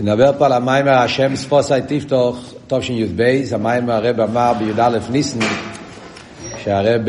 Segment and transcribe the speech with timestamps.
[0.00, 5.38] נדבר פה על המיימר השם ספוסי תפתוך תשי"ב, המיימר הרב אמר בי"א ניסן,
[6.64, 7.00] שהרב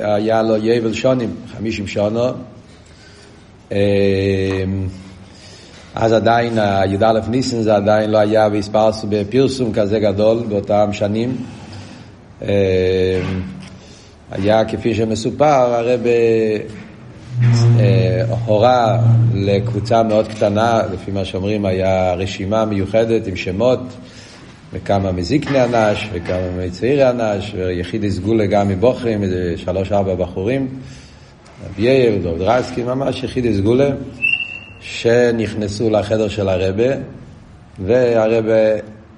[0.00, 2.28] היה לו יבל שונים, חמישים שונו.
[5.94, 6.58] אז עדיין
[6.88, 11.36] י"א ניסן זה עדיין לא היה והספרסו בפרסום כזה גדול באותם שנים.
[14.30, 16.00] היה כפי שמסופר, הרב
[18.44, 18.98] הורה
[19.34, 23.80] לקבוצה מאוד קטנה, לפי מה שאומרים, היה רשימה מיוחדת עם שמות,
[24.72, 30.68] וכמה מזיקני אנש, וכמה מצעירי אנש, ויחידי סגולה גם מבוכרים, איזה שלוש-ארבע בחורים,
[31.66, 33.90] רב יאיר, דוד רסקי, ממש יחידי סגולה,
[34.80, 36.94] שנכנסו לחדר של הרבה,
[37.78, 38.54] והרבה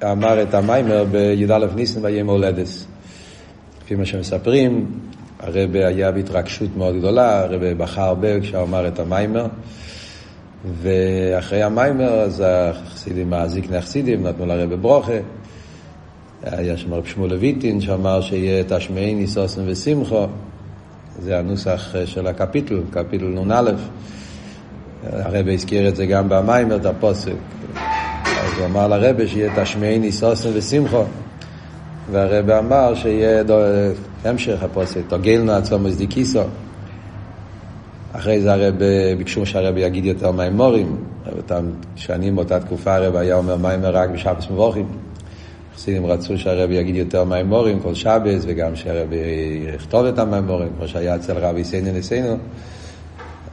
[0.02, 2.87] אמר את המיימר בי"א ניסן ויהיה מולדס.
[3.84, 4.87] לפי מה שמספרים,
[5.43, 9.47] הרבה היה בהתרגשות מאוד גדולה, הרבה בכה הרבה כשהוא אמר את המיימר,
[10.83, 15.13] ואחרי המיימר אז החסידים, הזיקני החסידים, נתנו לרבה ברוכה.
[16.43, 20.27] היה שם רב שמואל לויטין שאמר שיהיה תשמעי ניסוסן ושמחו,
[21.23, 23.71] זה הנוסח של הקפיטל, קפיטל נ"א.
[25.13, 27.32] הרבה הזכיר את זה גם במיימר, את הפוסק.
[28.25, 31.02] אז הוא אמר לרבה שיהיה תשמעי ניסוסן ושמחו.
[32.11, 33.59] והרב אמר שיהיה דו,
[34.25, 36.43] המשך הפוסק, תוגלנו עצומוס דיקיסו.
[38.13, 38.75] אחרי זה הרב
[39.19, 40.97] ביקשו שהרב יגיד יותר מימורים.
[41.37, 41.65] אותם
[41.97, 44.87] שנים באותה תקופה הרב היה אומר מיימר רק בשבס מבוכים.
[45.77, 49.09] חסידים רצו שהרב יגיד יותר מימורים כל שבס, וגם שהרב
[49.75, 52.37] יכתוב את המימורים, כמו שהיה אצל רבי סיינו ניסינו.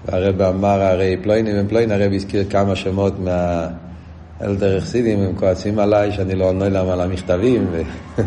[0.05, 3.67] והרב אמר הרי פלוינים הם פלוין, הרב הזכיר כמה שמות מה...
[4.41, 7.81] אלדר חסידים, הם כועסים עליי שאני לא עונה להם על המכתבים, ו...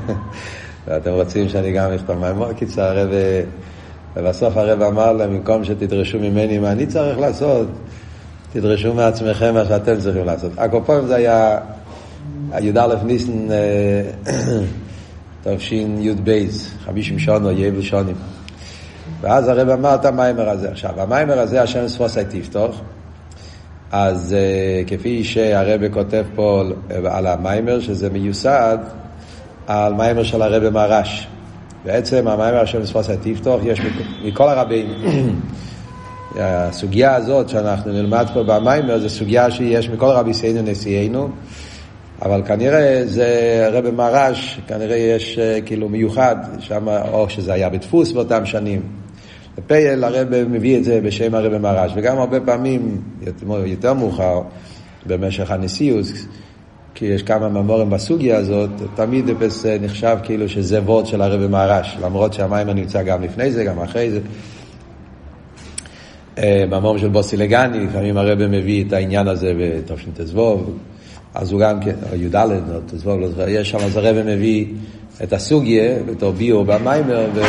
[0.87, 2.53] ואתם רוצים שאני גם אכתוב מהמור.
[2.53, 3.11] קיצר, הרב...
[4.17, 7.69] ובסוף הרב אמר להם, במקום שתדרשו ממני מה אני צריך לעשות,
[8.53, 10.53] תדרשו מעצמכם מה שאתם צריכים לעשות.
[10.57, 11.59] הקופונים זה היה
[12.61, 13.49] י"א ניסן
[15.45, 16.47] תשי"ב,
[16.85, 18.17] חמישים שונו, יבל שונים.
[19.21, 20.71] ואז הרב אמר את המיימר הזה.
[20.71, 22.81] עכשיו, המיימר הזה, השם ספוסי תפתוח.
[23.93, 26.65] אז uh, כפי שהרבא כותב פה
[27.05, 28.79] על המיימר, שזה מיוסד
[29.67, 31.29] על מיימר של הרבא מרש.
[31.85, 33.81] בעצם המיימר השם ספוס תפתוח יש
[34.25, 34.87] מכל הרבים.
[36.41, 41.29] הסוגיה הזאת שאנחנו נלמד פה במיימר זו סוגיה שיש מכל רבי סיינו נשיאנו,
[42.23, 48.13] אבל כנראה זה רבי מרש, כנראה יש uh, כאילו מיוחד, שם, או שזה היה בדפוס
[48.13, 49.00] באותם שנים.
[49.65, 53.01] בפייל הרב מביא את זה בשם הרב מרש, וגם הרבה פעמים,
[53.67, 54.41] יותר מאוחר,
[55.07, 56.27] במשך הנשיאוס,
[56.95, 59.31] כי יש כמה ממורים בסוגיה הזאת, תמיד
[59.81, 64.11] נחשב כאילו שזה וורד של הרב מרש, למרות שהמים נמצא גם לפני זה, גם אחרי
[64.11, 64.21] זה.
[66.67, 70.79] ממור של בוסי לגני, לפעמים הרב מביא את העניין הזה בתש"טזבוב,
[71.35, 72.37] אז הוא גם כן, י"ד,
[72.87, 74.67] תזבוב, יש שם, אז הרב מביא
[75.23, 77.47] את הסוגיה בתור ביור במיימר, והוא...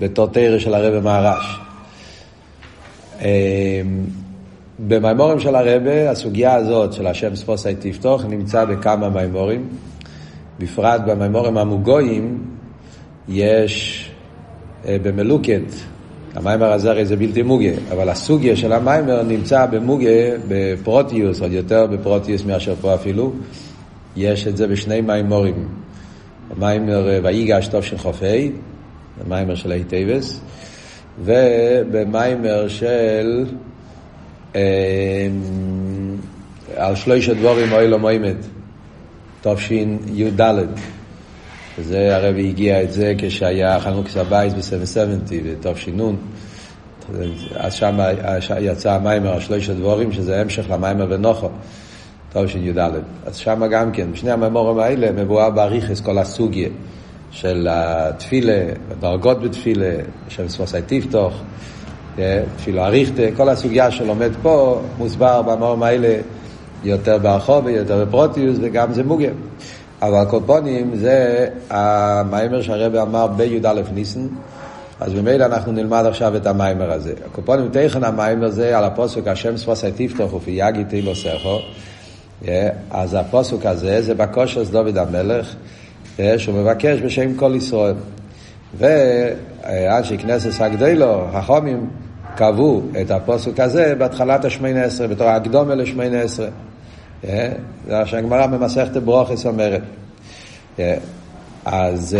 [0.00, 1.60] בתור תרא של הרב מהרש.
[4.78, 9.68] במימורים של הרבה, הסוגיה הזאת של השם ספוסי תפתוח נמצא בכמה מימורים.
[10.58, 12.44] בפרט במימורים המוגויים
[13.28, 14.10] יש
[14.88, 15.62] במלוקת,
[16.34, 20.10] המיימר הזה הרי זה בלתי מוגה, אבל הסוגיה של המיימר נמצא במוגה,
[20.48, 23.32] בפרוטיוס, עוד יותר בפרוטיוס מאשר פה אפילו.
[24.16, 25.68] יש את זה בשני מאמרים.
[26.50, 28.52] המאמר ויגש של חופי,
[29.22, 30.40] במאמר של ה' טבת,
[31.24, 33.46] ובמאמר של
[34.56, 35.28] אה,
[36.76, 38.36] על שלושה דברים העולם עומד,
[39.42, 40.40] תשי"ד.
[41.78, 45.98] וזה הרבי הגיה את זה כשהיה חנוכת הבית ב-770 בתש"ן.
[47.56, 47.98] אז שם
[48.60, 51.48] יצא המאמר על שלושה דברים, שזה המשך למאמר ונחה,
[52.32, 52.78] תשי"ד.
[53.26, 56.68] אז שם גם כן, בשני המיימורים האלה מבואר באריכס כל הסוגיה.
[57.34, 59.90] של התפילה, הדרגות בתפילה,
[60.28, 61.42] שם ספוסי תפתוח,
[62.56, 66.16] תפילה אריכתה, כל הסוגיה שלומד פה מוסבר במורים האלה
[66.84, 69.32] יותר ברחוב ויותר בפרוטיוס וגם זה מוגר.
[70.02, 74.26] אבל הקופונים זה המיימר שהרבא אמר בי"א ניסן,
[75.00, 77.12] אז ממילא אנחנו נלמד עכשיו את המיימר הזה.
[77.26, 81.58] הקופונים תכן המיימר זה על הפוסק השם ספוסי תפתוח ופי יגי תילו סכו.
[82.90, 85.54] אז הפוסק הזה זה בקושס דוד המלך.
[86.36, 87.94] שהוא מבקש בשם כל ישראל.
[88.78, 91.90] ואנשי כנסת הגדלו, החומים,
[92.36, 96.48] קבעו את הפוסק הזה בהתחלת השמונה עשרה, בתור הקדומה לשמונה עשרה.
[97.22, 97.52] זה
[97.88, 99.82] מה שהגמרא במסכת ברוכס אומרת.
[101.64, 102.16] אז,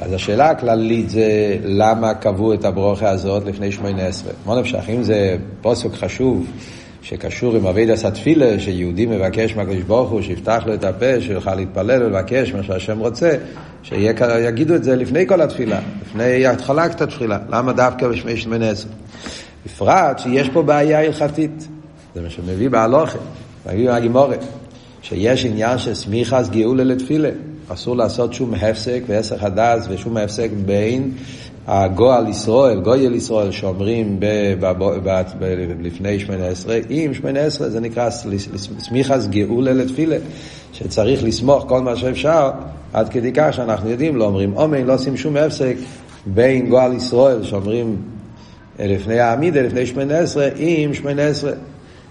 [0.00, 4.32] אז השאלה הכללית זה למה קבעו את הברוכה הזאת לפני שמונה עשרה.
[4.46, 6.46] מה נפשך, אם זה פוסק חשוב
[7.08, 12.02] שקשור עם אבידס התפילה, שיהודי מבקש מהקדוש ברוך הוא שיפתח לו את הפה, שיוכל להתפלל
[12.02, 13.36] ולבקש מה שהשם רוצה,
[13.82, 17.38] שיגידו את זה לפני כל התפילה, לפני התחלת התפילה.
[17.50, 18.90] למה דווקא בשמי שמונה עשרה?
[19.66, 21.68] בפרט שיש פה בעיה הלכתית.
[22.14, 23.18] זה מה שמביא בהלוכת,
[23.66, 24.44] מביא מהגימורת,
[25.02, 27.30] שיש עניין של סמיכס גאולה לתפילה.
[27.68, 31.10] אסור לעשות שום הפסק ועסק הדס ושום הפסק בין
[31.66, 34.20] הגועל ישראל, גויל ישראל, שאומרים
[35.80, 38.10] לפני שמונה עשרה, עם שמונה עשרה זה נקרא
[38.78, 40.16] סמיכס גאולה לתפילה,
[40.72, 42.50] שצריך לסמוך כל מה שאפשר,
[42.92, 45.76] עד כדי כך שאנחנו יודעים, לא אומרים אומן, לא עושים שום הפסק
[46.26, 47.96] בין גועל ישראל, שאומרים
[48.78, 51.52] לפני העמידה, לפני שמונה עשרה, עם שמונה עשרה.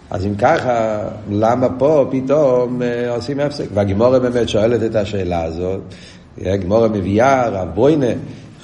[0.10, 1.00] אז אם ככה,
[1.32, 3.66] למה פה פתאום אה, עושים הפסק?
[3.74, 5.82] והגימורה באמת שואלת את השאלה הזאת.
[6.42, 8.12] הגימורה מביאה, רב בוינה,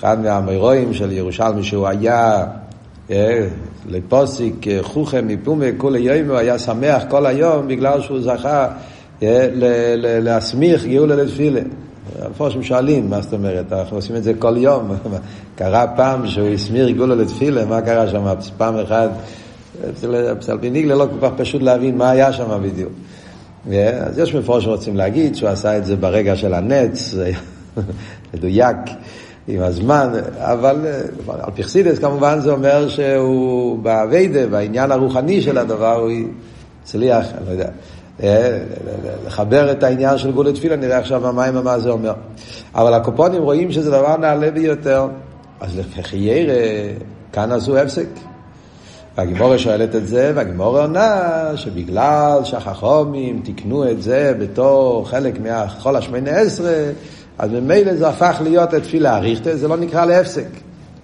[0.01, 2.45] אחד מהאמירואים של ירושלמי, שהוא היה
[3.11, 3.47] אה,
[3.89, 8.67] לפוסיק אה, חוכם מפומה כולי יום, הוא היה שמח כל היום בגלל שהוא זכה
[10.21, 11.61] להסמיך גאולה לתפילה.
[12.21, 14.95] המפורשים שואלים, מה זאת אומרת, אנחנו עושים את זה כל יום.
[15.55, 18.25] קרה פעם שהוא הסמיר גאולה לתפילה, מה קרה שם?
[18.57, 19.09] פעם אחת
[20.39, 22.91] אצל פיניגלה לא כל כך פשוט להבין מה היה שם בדיוק.
[24.05, 27.15] אז יש מפורש שרוצים להגיד שהוא עשה את זה ברגע של הנץ,
[28.33, 28.77] מדויק
[29.51, 30.85] עם הזמן, אבל
[31.27, 36.11] על פרסידס כמובן זה אומר שהוא באביידה, בעניין הרוחני של הדבר, הוא
[36.83, 37.69] הצליח, אני לא יודע,
[39.27, 42.13] לחבר את העניין של גאולת תפילה, נראה עכשיו במים מה זה אומר.
[42.75, 45.07] אבל הקופונים רואים שזה דבר נעלה ביותר,
[45.59, 46.53] אז לפי ירא,
[47.33, 48.07] כאן עשו הפסק.
[49.17, 56.31] והגימורה שואלת את זה, והגימורה עונה שבגלל שהחכומים תיקנו את זה בתור חלק מהחול השמונה
[56.31, 56.73] עשרה,
[57.41, 60.47] אז ממילא זה הפך להיות תפילה אריכתא, זה לא נקרא להפסק.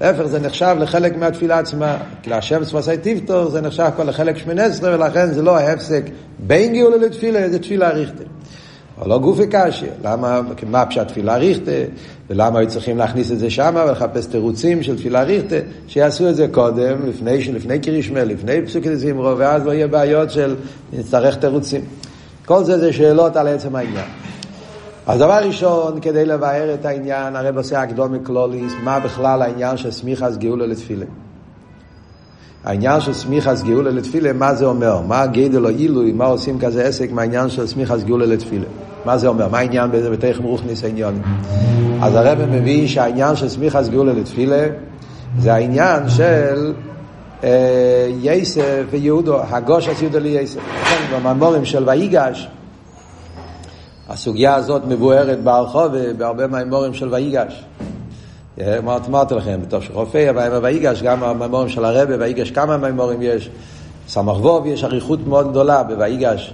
[0.01, 1.97] להפך, זה נחשב לחלק מהתפילה עצמה.
[2.21, 6.03] כי להשם ספסי טיפטור זה נחשב כבר לחלק שמונה עשרה, ולכן זה לא ההפסק
[6.39, 8.23] בין גאולה לתפילה, זה תפילה אריכתא.
[8.97, 9.87] אבל לא גופי קשיא.
[10.03, 11.71] למה, מה פשט תפילה ריכטה,
[12.29, 15.55] ולמה היו צריכים להכניס את זה שם ולחפש תירוצים של תפילה ריכטה,
[15.87, 20.55] שיעשו את זה קודם, לפני, לפני קרישמל, לפני פסוקי זמרו, ואז לא יהיה בעיות של
[20.93, 21.81] נצטרך תירוצים.
[22.45, 24.26] כל זה זה שאלות על עצם העניין.
[25.07, 29.91] אז דבר ראשון, כדי לבאר את העניין, הרב עושה הקדמה כללית, מה בכלל העניין של
[29.91, 31.05] סמיכת גאולה לתפילה.
[32.63, 35.01] העניין של סמיכת גאולה לתפילה, מה זה אומר?
[35.01, 38.65] מה גודל העילוי, מה עושים כזה עסק מהעניין של סמיכת גאולה לתפילה?
[39.05, 39.47] מה זה אומר?
[39.47, 41.21] מה העניין בזה בתוכן רוחניות העניינים?
[42.01, 44.67] אז הרב מביא שהעניין של סמיכת גאולה לתפילה
[45.39, 46.73] זה העניין של
[47.43, 50.59] אה, יוסף ויהודה, הגשת יהודה ליוסף.
[50.81, 52.47] לכן במאמרים של ויגש,
[54.09, 55.87] הסוגיה הזאת מבוארת בהרחוב
[56.17, 57.63] בהרבה מהאמורים של ויגש.
[59.07, 60.31] אמרתי לכם, בתור שרופא,
[60.61, 63.49] ויגש, גם המאמורים של הרבה, ויגש כמה מאמורים יש.
[64.07, 66.53] סמ"ך ווב יש אריכות מאוד גדולה בויגש.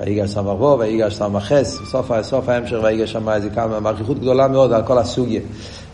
[0.00, 1.80] ויגש סמ"ך ווב, ויגש סמ"ך חס,
[2.22, 5.40] סוף, ההמשך ויגש שם איזה כמה, אריכות גדולה מאוד על כל הסוגיה.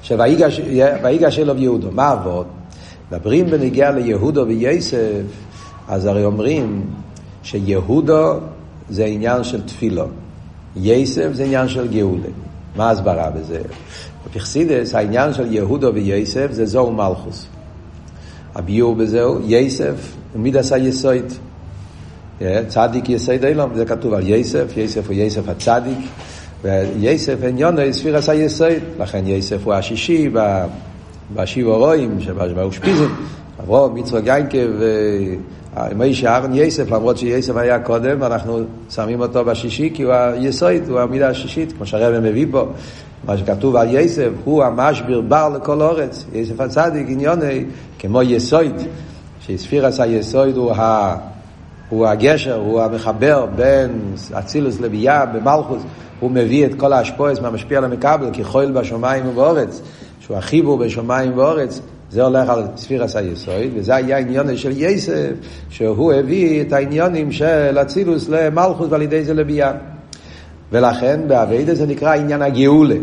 [0.02, 2.47] שויגש אלוב יהודו, מה אבות?
[3.12, 5.23] מדברים בנגיע ליהודו וייסף,
[5.88, 6.82] אז הרי אומרים
[7.43, 8.32] שיהודו
[8.91, 10.05] זה עניין של תפילו,
[10.76, 12.28] ייסף זה עניין של גאולה.
[12.76, 13.61] מה ההסברה בזה?
[14.26, 17.46] בפרסידס העניין של יהודו וייסף זה זו מלכוס.
[18.55, 21.25] הביור בזהו, ייסף, מידס היסויד.
[22.69, 25.99] צדיק יסייד אילום, זה כתוב על ייסף, ייסף הוא ייסף הצדיק,
[26.62, 30.30] וייסף עניונו ספירס היסויד, לכן ייסף הוא השישי
[31.35, 33.09] בשיב הרואים, שבאושפיזם,
[33.61, 34.59] אברום, מצווה גיינקה
[35.77, 38.59] ומוישה אהרן ייסף, למרות שייסף היה קודם, אנחנו
[38.91, 42.67] שמים אותו בשישי, כי הוא היסויד, הוא המידה השישית, כמו שהרבא מביא פה.
[43.25, 46.25] מה שכתוב על יסף, הוא המשביר בר לכל אורץ.
[46.33, 47.65] יסף הצדיק עניוני,
[47.99, 48.75] כמו יסויד,
[49.41, 51.17] שספירס היסויד הוא, ה,
[51.89, 54.00] הוא הגשר, הוא המחבר בין
[54.39, 55.83] אצילוס לביאה במלכוס,
[56.21, 59.81] הוא מביא את כל האשפויס מהמשפיע על המקבל, כחול בשמיים ובאורץ,
[60.21, 65.33] שהוא החיבור בשמיים ובאורץ, זה הולך על ספירס היסויד, וזה היה עניון של יסף,
[65.71, 69.73] שהוא הביא את העניונים של אצילוס למלכוס ועל ידי זה לביאה.
[70.73, 72.97] ולכן באביידה זה נקרא עניין הגאולה.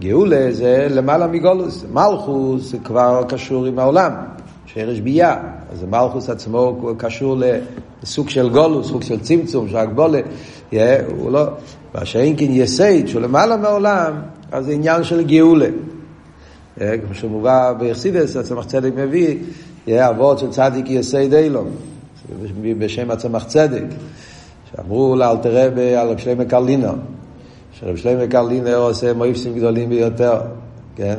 [0.00, 1.84] גאולה זה למעלה מגולוס.
[1.92, 4.12] מלכוס כבר קשור עם העולם,
[4.66, 5.36] שרש בייה.
[5.72, 7.36] אז מלכוס עצמו קשור
[8.02, 10.20] לסוג של גולוס, סוג של צמצום, של הגבולה.
[11.08, 11.44] הוא לא...
[11.94, 14.12] מה שאין כן יסייד, שהוא למעלה מהעולם,
[14.52, 15.68] אז זה עניין של גאולה.
[16.78, 19.36] כמו שמובא ביחסידס, הצמח צדק מביא,
[19.88, 21.68] אבות של צדיק יסייד אילום,
[22.78, 23.84] בשם הצמח צדק.
[24.70, 26.92] שאמרו לאלתר רבי על רב שלמה קרלינו,
[27.72, 30.40] שרב שלמה קרלינו עושה מויפסים גדולים ביותר,
[30.96, 31.16] כן?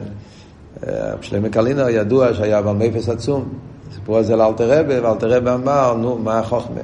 [0.88, 3.50] רב שלמה קרלינו ידוע שהיה בעל מפס עצום.
[3.96, 6.82] סיפרו על זה לאלתר רבי, ואלתר רבי אמר, נו, מה החוכמה?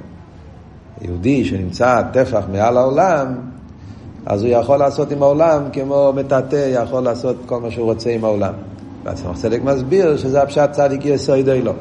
[1.02, 3.36] יהודי שנמצא טפח מעל העולם,
[4.26, 8.24] אז הוא יכול לעשות עם העולם כמו מטאטא, יכול לעשות כל מה שהוא רוצה עם
[8.24, 8.54] העולם.
[9.04, 11.74] והצמח צדק מסביר שזה הפשט צדיק יסוד אלו.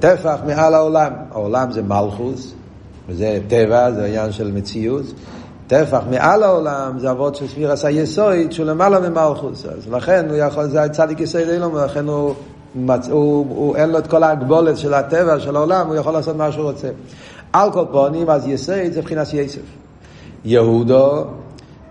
[0.00, 2.54] טפח מעל העולם, העולם זה מלכוס,
[3.08, 5.04] וזה טבע, זה עניין של מציאות.
[5.66, 9.66] טפח מעל העולם זה אבות של סביר עשה יסוד שהוא למעלה ממלכוס.
[9.66, 12.34] אז לכן הוא יכול, זה צדיק יסוד אלו, ולכן הוא,
[12.74, 13.08] מצ...
[13.08, 16.52] הוא, הוא, אין לו את כל ההגבולת של הטבע, של העולם, הוא יכול לעשות מה
[16.52, 16.88] שהוא רוצה.
[17.52, 19.60] על כל פונים, אז יסוד זה מבחינת יסף.
[20.44, 21.24] יהודו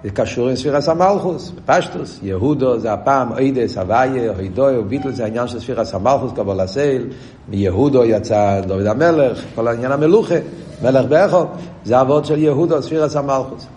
[0.04, 2.20] זה קשור עם ספירס המלכוס, פשטוס.
[2.24, 7.08] יהודו זה הפעם אידס, הוויה, הידוי וביטל, זה העניין של ספירס המלכוס, קבול הסייל.
[7.50, 10.36] מיהודו יצא דוד המלך, כל העניין המלוכה,
[10.84, 11.44] מלך באכו.
[11.86, 13.68] זה אבות של יהודו, ספירס המלכוס.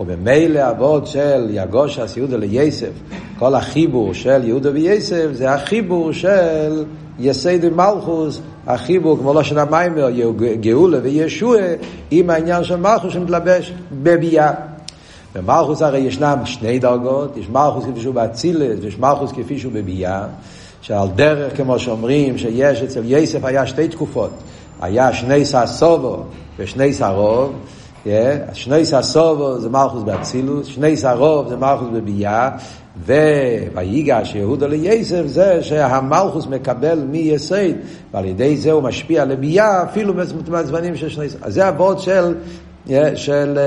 [0.00, 2.90] ובמילא אבות של יגושס, יהודה לייסף,
[3.38, 6.84] כל החיבור של יהודה וייסף, זה החיבור של
[7.18, 10.08] יסד מלכוס, החיבור, כמו לא של המיימר,
[10.60, 11.58] גאולה וישוע,
[12.10, 13.72] עם העניין של מלכוס שמתלבש
[14.02, 14.73] בביאה.
[15.34, 20.26] במלכוס הרי ישנם שני דרגות, יש מלכוס כפי שהוא באצילס, ויש מלכוס כפי שהוא בביאה,
[20.80, 24.30] שעל דרך, כמו שאומרים, שיש אצל יסף היה שתי תקופות,
[24.80, 26.16] היה שני ססובו
[26.58, 27.52] ושני סרוב,
[28.04, 28.08] yeah,
[28.52, 32.50] שני ססובו זה מלכוס באצילוס, שני סרוב זה מלכוס בביאה,
[33.04, 37.72] ויגש יהודה ליסף זה שהמלכוס מקבל מיסד,
[38.12, 40.14] ועל ידי זה הוא משפיע לביאה, אפילו
[40.50, 41.44] בזמנים של שני סרוב.
[41.44, 42.34] אז זה הוורד של,
[43.14, 43.58] של,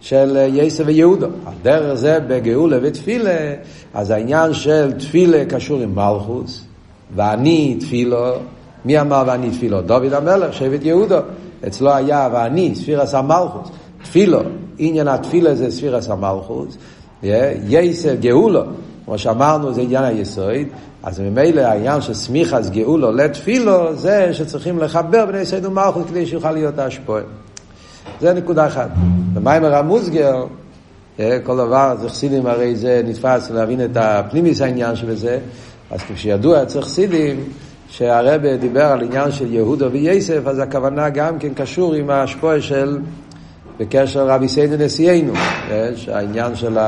[0.00, 1.26] של של יסף ויהודו.
[1.46, 3.54] על דרך זה בגאולה ותפילה,
[3.94, 6.64] אז העניין של תפילה קשור עם מלכוס,
[7.16, 8.26] ואני תפילו,
[8.84, 9.80] מי אמר ואני תפילו?
[9.80, 11.18] דוד המלך, שבט יהודו.
[11.66, 13.68] אצלו היה ואני, ספירס המלכוס.
[14.02, 14.40] תפילו,
[14.78, 16.76] עניין התפילה זה ספירס המלכוס.
[17.22, 18.62] יסף גאולו,
[19.04, 20.66] כמו שאמרנו, זה עניין היסוד.
[21.02, 26.52] אז ממילא העניין של סמיכס גאולו לתפילו, זה שצריכים לחבר בני יסוד ומלכוס כדי שיוכל
[26.52, 27.22] להיות ההשפועה.
[28.20, 28.90] זה נקודה אחת.
[29.32, 30.44] במיימר המוסגר,
[31.20, 35.38] אה, כל דבר, חסידים הרי זה נתפס להבין את הפנימיס העניין שבזה,
[35.90, 37.44] אז כשידוע אצל חסידים,
[37.88, 42.98] שהרבה דיבר על עניין של יהודה וייסף, אז הכוונה גם כן קשור עם ההשפועה של,
[43.78, 46.78] בקשר רבי סיידו נשיאנו, אה, שהעניין של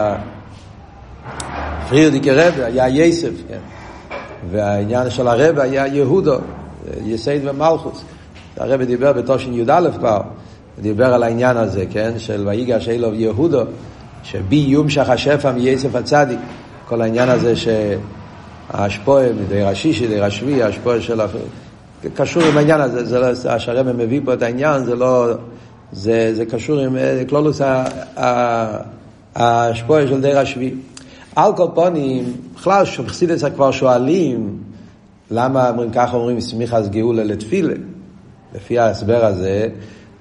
[1.91, 3.59] הפרירדיקי רבה היה ייסף, כן?
[4.51, 6.37] והעניין של הרבה היה יהודו,
[7.05, 8.03] יסייד ומלכוס.
[8.57, 10.21] הרב דיבר בתושן י"א כבר,
[10.81, 12.13] דיבר על העניין הזה, כן?
[12.19, 13.63] של ויגש אלוב יהודו,
[14.23, 16.39] שבי יומשך השפע מייסף הצדיק.
[16.89, 21.21] כל העניין הזה שהאשפועה מדי רשישי, די רשבי, האשפועה של...
[22.15, 25.27] קשור עם העניין הזה, זה לא, השרם מביא פה את העניין, זה לא...
[25.93, 26.97] זה, זה קשור עם
[27.29, 27.61] כלולוס
[29.35, 30.75] האשפועה של די רשבי.
[31.37, 34.59] על כל פונים, בכלל, חסידס כבר שואלים,
[35.31, 37.75] למה אומרים ככה אומרים סמיכס גאולה לתפילה?
[38.55, 39.69] לפי ההסבר הזה,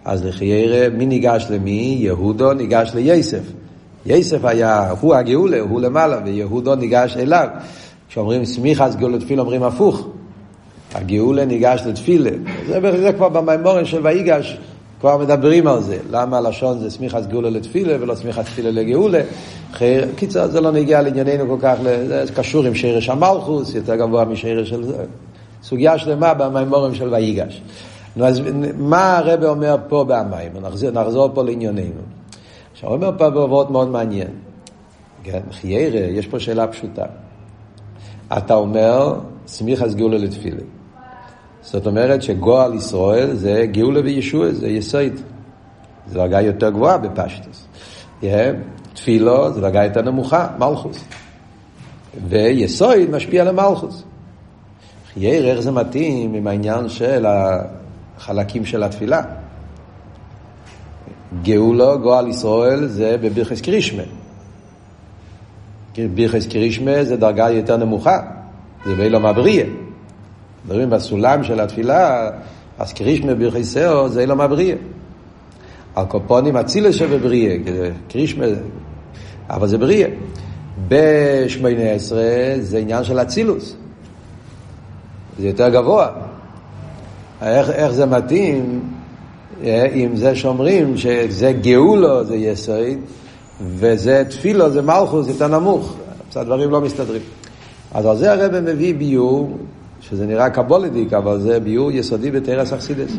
[0.05, 1.97] אז לחיירה, מי ניגש למי?
[1.99, 3.41] יהודו ניגש לייסף.
[4.05, 7.47] יסף היה, הוא הגאולה, הוא למעלה, ויהודו ניגש אליו.
[8.09, 10.07] כשאומרים סמיכס גאולה תפילה אומרים הפוך.
[10.93, 12.31] הגאולה ניגש לתפילה.
[12.67, 14.57] זה, זה כבר במימורים של ויגש,
[14.99, 15.97] כבר מדברים על זה.
[16.11, 19.21] למה הלשון זה סמיכס גאולה לתפילה ולא סמיכס תפילה לגאולה.
[20.15, 21.75] קיצר, זה לא נגיע לענייננו כל כך,
[22.07, 25.03] זה קשור עם שרש המלכוס, יותר גבוה משרש של זה.
[25.63, 27.61] סוגיה שלמה במימורים של ויגש.
[28.15, 28.41] נו, אז
[28.77, 30.51] מה הרב אומר פה במים?
[30.61, 32.01] נחזור, נחזור פה לענייננו.
[32.71, 34.27] עכשיו, הוא אומר פה בעבוד מאוד מעניין.
[35.23, 37.05] כן, חיירה, יש פה שאלה פשוטה.
[38.37, 40.61] אתה אומר, סמיכס גאולה לתפילה.
[41.61, 45.13] זאת אומרת שגועל ישראל זה גאולה וישוע, זה יסוד.
[46.07, 47.67] זו דרגה יותר גבוהה בפשטוס.
[48.21, 48.25] Yeah,
[48.93, 51.03] תפילו זו דרגה יותר נמוכה, מלכוס.
[52.27, 54.03] ויסוד משפיע על המלכוס.
[55.13, 57.25] חייר, איך זה מתאים עם העניין של
[58.21, 59.21] החלקים של התפילה.
[61.43, 64.03] גאולו, גועל ישראל, זה בבירכס קרישמה.
[65.97, 68.19] בירכס קרישמה זה דרגה יותר נמוכה,
[68.85, 69.63] זה באילום הבריא.
[70.65, 72.29] מדברים בסולם של התפילה,
[72.79, 74.75] אז קרישמה בירכס סאו זה אילום הבריא.
[75.95, 77.59] על קופונים אצילס שבבריא,
[78.07, 78.45] קרישמה,
[79.49, 80.07] אבל זה בריא.
[80.87, 83.75] בשמונה עשרה זה עניין של אצילוס.
[85.39, 86.30] זה יותר גבוה.
[87.41, 88.81] איך, איך זה מתאים
[89.93, 92.97] עם זה שאומרים שזה גאולו זה יסוד
[93.61, 95.95] וזה תפילו זה מלכוס יותר נמוך.
[96.35, 97.21] הדברים לא מסתדרים.
[97.93, 99.57] אז על זה הרב מביא ביור,
[100.01, 103.11] שזה נראה קבולדיק, אבל זה ביור יסודי בתרס אכסידס.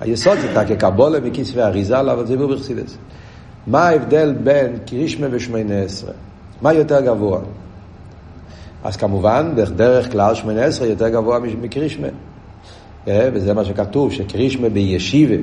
[0.00, 2.96] היסוד זה תקה קבולה מכספי אריזל, אבל זה ביור באכסידס.
[3.66, 6.12] מה ההבדל בין קרישמה ושמונה עשרה?
[6.62, 7.40] מה יותר גבוה?
[8.84, 12.08] אז כמובן, דרך כלל שמונה עשרה יותר גבוה מקרישמה.
[13.08, 15.34] אה, וזה מה שכתוב, שקרישמה בישיבה,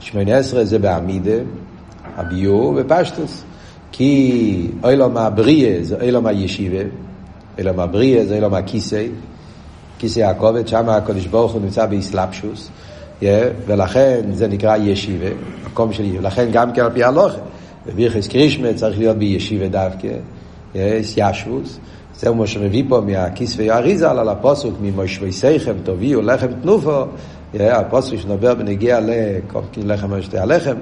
[0.00, 1.36] שמונה עשרה זה בעמידה,
[2.16, 3.44] הביור ופשטוס.
[3.92, 6.82] כי אילום הבריאה זה אילום הישיבה,
[7.58, 9.06] אילום הבריאה זה אילום הכיסא,
[9.98, 12.70] כיסא הכובד, שם הקדוש ברוך הוא נמצא באסלאפשוס,
[13.20, 13.24] yeah,
[13.66, 15.26] ולכן זה נקרא ישיבה,
[15.66, 17.38] מקום של ישיבה, ולכן גם כן על פי הלוכה,
[17.86, 20.08] בבירכס קרישמה צריך להיות בישיבה דווקא,
[20.74, 20.76] yeah,
[22.18, 27.04] זה מה שמביא פה מהכיסא האריזה על הפוסוק, ממושבי סייכם תביאו לחם תנופו,
[27.54, 30.76] הפוסק שנדבר בנגיע לקומקין לחם ושתי הלחם,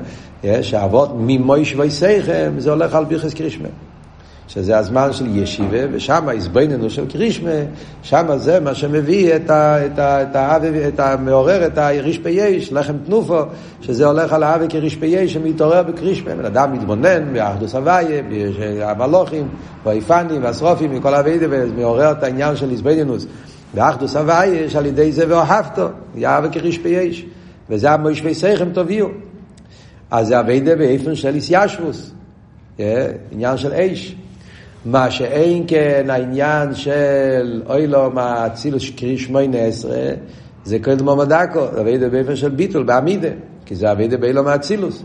[0.62, 3.68] שהאבות ממויש וייסייכם זה הולך על בירכס קרישמה.
[4.48, 7.50] שזה הזמן של ישיבה, ושם ההזבננו של קרישמה,
[8.02, 10.58] שם זה מה שמביא את, ה, את, ה, את, ה,
[10.88, 13.40] את המעורר, את הריש פייש, לחם תנופו,
[13.80, 16.34] שזה הולך על האבי כריש פייש שמתעורר בקרישמה.
[16.34, 18.22] בן אדם מתבונן באחדוס הוויה,
[18.82, 19.48] המלוכים,
[19.84, 23.26] והאיפנים, והשרופים, מכל אבידה, ומעורר את העניין של הזבנינוס.
[23.74, 27.26] באחדוס הוויה יש על ידי זה ואהבתו, יאהב כריש פייש.
[27.70, 29.08] וזה המויש סייכם תביאו.
[30.10, 32.10] אז זה אבידה באיפן של איסיישבוס,
[33.32, 34.16] עניין של אש.
[34.84, 40.08] מה שאין כן העניין של אוי לו מה אצילוס קרי שמונה עשרה,
[40.64, 43.28] זה דמו מדקו, זה אבידה באיפן של ביטול, בעמידה,
[43.66, 45.02] כי זה אבידה באילו מאצילוס.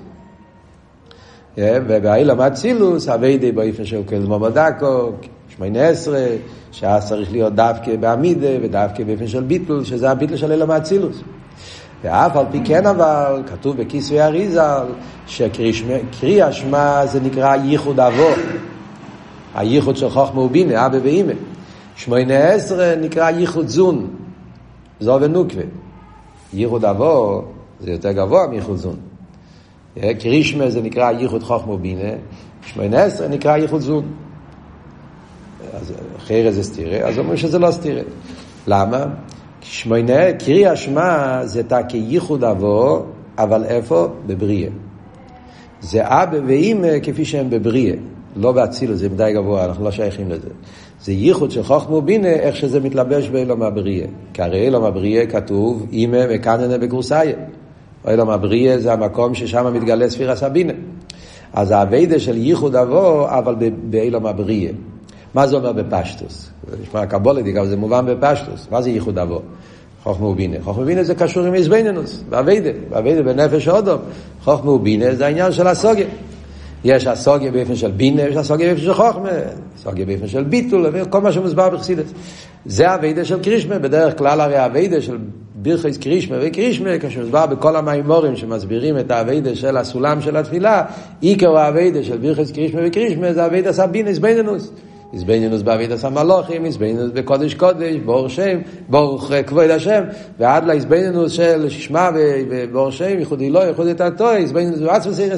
[1.58, 5.12] ובאילו מאצילוס, אבידה באיפן של כל דמו מדקו,
[5.50, 6.26] שמונה עשרה,
[6.72, 11.22] שאז צריך להיות דווקא בעמידה ודווקא באופן של ביטל, שזה הביטל של אלה מאצילוס.
[12.04, 14.86] ואף על פי כן אבל, כתוב בכיסוי אריזל,
[15.28, 18.30] שקרי השמה זה נקרא ייחוד אבו.
[19.56, 21.34] הייחוד של חוכמה ובינה, אבא ואימא.
[21.96, 24.08] שמונה עשרה נקרא ייחוד זון,
[25.00, 25.64] זו ונוקווה.
[26.54, 27.44] ייחוד אבו
[27.80, 28.96] זה יותר גבוה מייחוד זון.
[30.20, 32.12] קרישמה זה נקרא ייחוד חוכמה ובינה,
[32.66, 34.06] שמונה עשרה נקרא ייחוד זון.
[35.74, 38.02] אז אחרי זה סתירה, אז אומרים שזה לא סתירה.
[38.68, 39.06] למה?
[39.62, 43.06] שמונה, קרי השמה זה תא כייחוד אבו,
[43.38, 44.08] אבל איפה?
[44.28, 44.70] בבריאה.
[45.82, 47.96] זה אבא ואימא כפי שהם בבריאה,
[48.36, 50.50] לא באצילו, זה מדי גבוה, אנחנו לא שייכים לזה.
[51.04, 54.08] זה ייחוד של חוכמה ובינה, איך שזה מתלבש באילום הבריאה.
[54.34, 57.36] כי הרי אילום הבריאה כתוב, אימא וקננה בגרוסאיה.
[58.08, 60.74] אילום הבריאה זה המקום ששם מתגלה ספירה סבינה.
[61.54, 64.72] אז האביידה של ייחוד אבו, אבל באילום הבריאה.
[65.34, 66.50] מה זה אומר בפשטוס?
[66.70, 68.68] זה נשמע קבולתי, אבל זה מובן בפשטוס.
[68.72, 69.42] מה זה ייחוד אבו?
[70.04, 70.58] חוכמה ובינה.
[70.64, 74.00] חוכמה ובינה זה קשור עם איזבנינוס, באביידה, באביידה בנפש אודום.
[74.44, 76.08] חוכמה ובינה זה העניין של הסוגיה.
[76.84, 79.30] יש הסוגיה באופן של בינה, יש הסוגיה באופן של חוכמה,
[79.76, 82.06] הסוגיה באופן של ביטול, כל מה שמוסבר בחסידת.
[82.66, 85.18] זה הווידה של קרישמה, בדרך כלל הרי הווידה של
[85.56, 90.84] בירכס קרישמה וקרישמה, כשמוסבר בכל המימורים שמסבירים את הווידה של הסולם של התפילה,
[91.22, 94.72] עיקר הווידה של בירכס קרישמה וקרישמה זה הווידה סבינס ביננוס.
[95.14, 100.04] איזבנינוס בעבידת המלוכים, איזבנינוס בקודש קודש, בור שם, בור כבוד השם,
[100.40, 102.10] ועד לאיזבנינוס של ששמה
[102.50, 105.36] ובור שם, ייחודי לא, ייחודי תתו, איזבנינוס בעצמו סיר.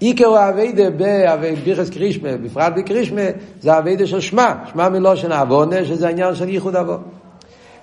[0.00, 0.84] עיקר האביידה
[1.40, 3.22] בבירכס קרישמה, בפרט בקרישמה,
[3.60, 6.96] זה האביידה של שמה, שמה מלושן עוונה, שזה העניין של ייחוד אבו.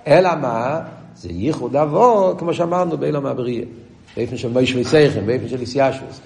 [0.06, 0.80] אלא מה?
[1.16, 3.64] זה ייחוד אבו, כמו שאמרנו, באילום הבריאה.
[4.16, 6.20] באופן של מויש וסייכם, באופן של איסיאשוס.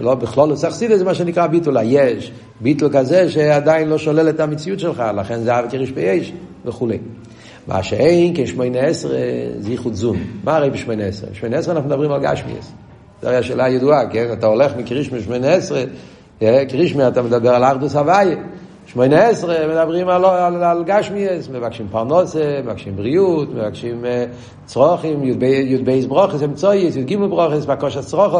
[0.00, 4.80] לא בכלול צריך זה מה שנקרא ביטול היש, ביטול כזה שעדיין לא שולל את המציאות
[4.80, 6.32] שלך, לכן זה אבי כריש ביש
[6.64, 6.98] וכולי.
[7.66, 9.18] מה שאין כשמונה עשרה
[9.58, 10.16] זה ייחוד זון.
[10.44, 11.30] מה הרי בשמונה עשרה?
[11.30, 12.72] בשמונה עשרה אנחנו מדברים על גשמיאס.
[13.22, 14.26] זו הרי השאלה הידועה, כן?
[14.32, 15.82] אתה הולך מקרישמי שמונה עשרה,
[16.68, 18.36] קרישמי אתה מדבר על ארדוס הוויה.
[18.86, 26.06] שמונה עשרה מדברים על, על, על גשמיאס, מבקשים פרנוסה, מבקשים בריאות, מבקשים uh, צרוכים, י"ב
[26.08, 28.38] ברוכס, אמצויס, י"ג ברוכס, בקוש הצרוכו,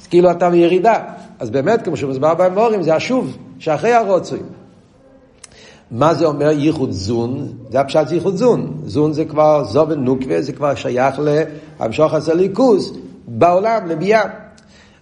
[0.00, 0.94] אז כאילו אתה בירידה.
[1.38, 4.38] אז באמת, כמו שמוסבר באמורים, זה השוב, שאחרי הרוצוי.
[5.90, 7.48] מה זה אומר ייחוד זון?
[7.70, 8.72] זה הפשט ייחוד זון.
[8.84, 11.20] זון זה כבר זובן נוקווה, זה כבר שייך
[11.80, 12.92] להמשוך הסליקוס
[13.26, 14.22] בעולם, לביאה.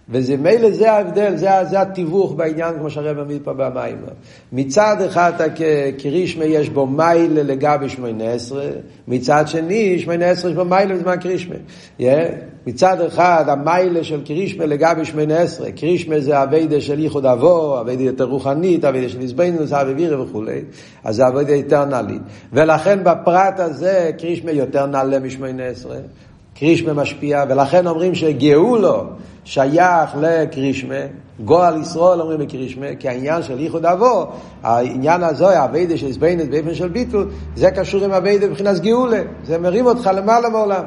[0.09, 3.97] וזה מילא זה ההבדל, זה, זה התיווך בעניין, כמו שהרב מביא פה במים.
[4.53, 8.65] מצד אחד הקרישמה יש בו מיילה לגבי שמונה עשרה,
[9.07, 11.55] מצד שני שמונה עשרה יש בו מיילה בזמן קרישמה.
[11.99, 12.03] Yeah.
[12.67, 18.03] מצד אחד המיילה של קרישמה לגבי שמונה עשרה, קרישמה זה אביידה של ייחוד אבו, אביידה
[18.03, 20.61] יותר רוחנית, אביידה של עזבנינוס, אביבירה וכולי,
[21.03, 22.21] אז זה אביידה יותר נעלית.
[22.53, 25.97] ולכן בפרט הזה קרישמה יותר נעלה משמונה עשרה.
[26.59, 29.03] קרישמה משפיע, ולכן אומרים שגאולו
[29.43, 30.95] שייך לקרישמה,
[31.45, 34.27] גועל ישראל אומרים בקרישמה, כי העניין של ייחוד אבו,
[34.63, 39.57] העניין הזה, הווידה של עזבנת באופן של ביטול, זה קשור עם הווידה מבחינת גאולה, זה
[39.57, 40.83] מרים אותך למעלה מעולם.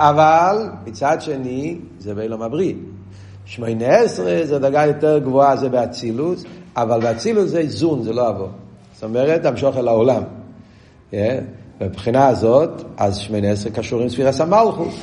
[0.00, 2.74] אבל מצד שני, זה באילום הבריא.
[3.44, 6.38] שמונה עשרה זה דרגה יותר גבוהה, זה באצילות,
[6.76, 8.48] אבל באצילות זה איזון, זה לא אבו.
[8.94, 10.22] זאת אומרת, המשוך אל העולם.
[11.12, 11.14] Yeah.
[11.80, 14.94] מבחינה הזאת, אז שמונה עשרה קשור עם ספירס המלכות.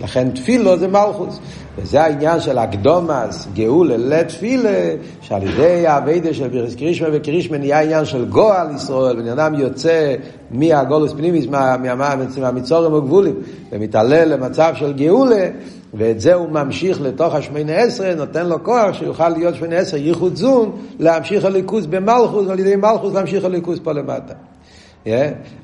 [0.00, 1.38] לכן תפילו זה מלכוס.
[1.78, 8.04] וזה העניין של הקדומס, גאולה לתפילה, שעל ידי האביידה של בירס קרישמה וקרישמה נהיה עניין
[8.04, 10.14] של גועל ישראל, בן אדם יוצא
[10.50, 11.46] מהגולוס פנימיס,
[12.36, 13.34] מהמצורים הגבולים,
[13.72, 15.48] ומתעלה למצב של גאולה,
[15.94, 20.36] ואת זה הוא ממשיך לתוך השמונה עשרה, נותן לו כוח שיוכל להיות שמונה עשרה, ייחוד
[20.36, 24.34] זון, להמשיך הליכוז במלכוס, ועל ידי מלכוס להמשיך הליכוז פה למטה.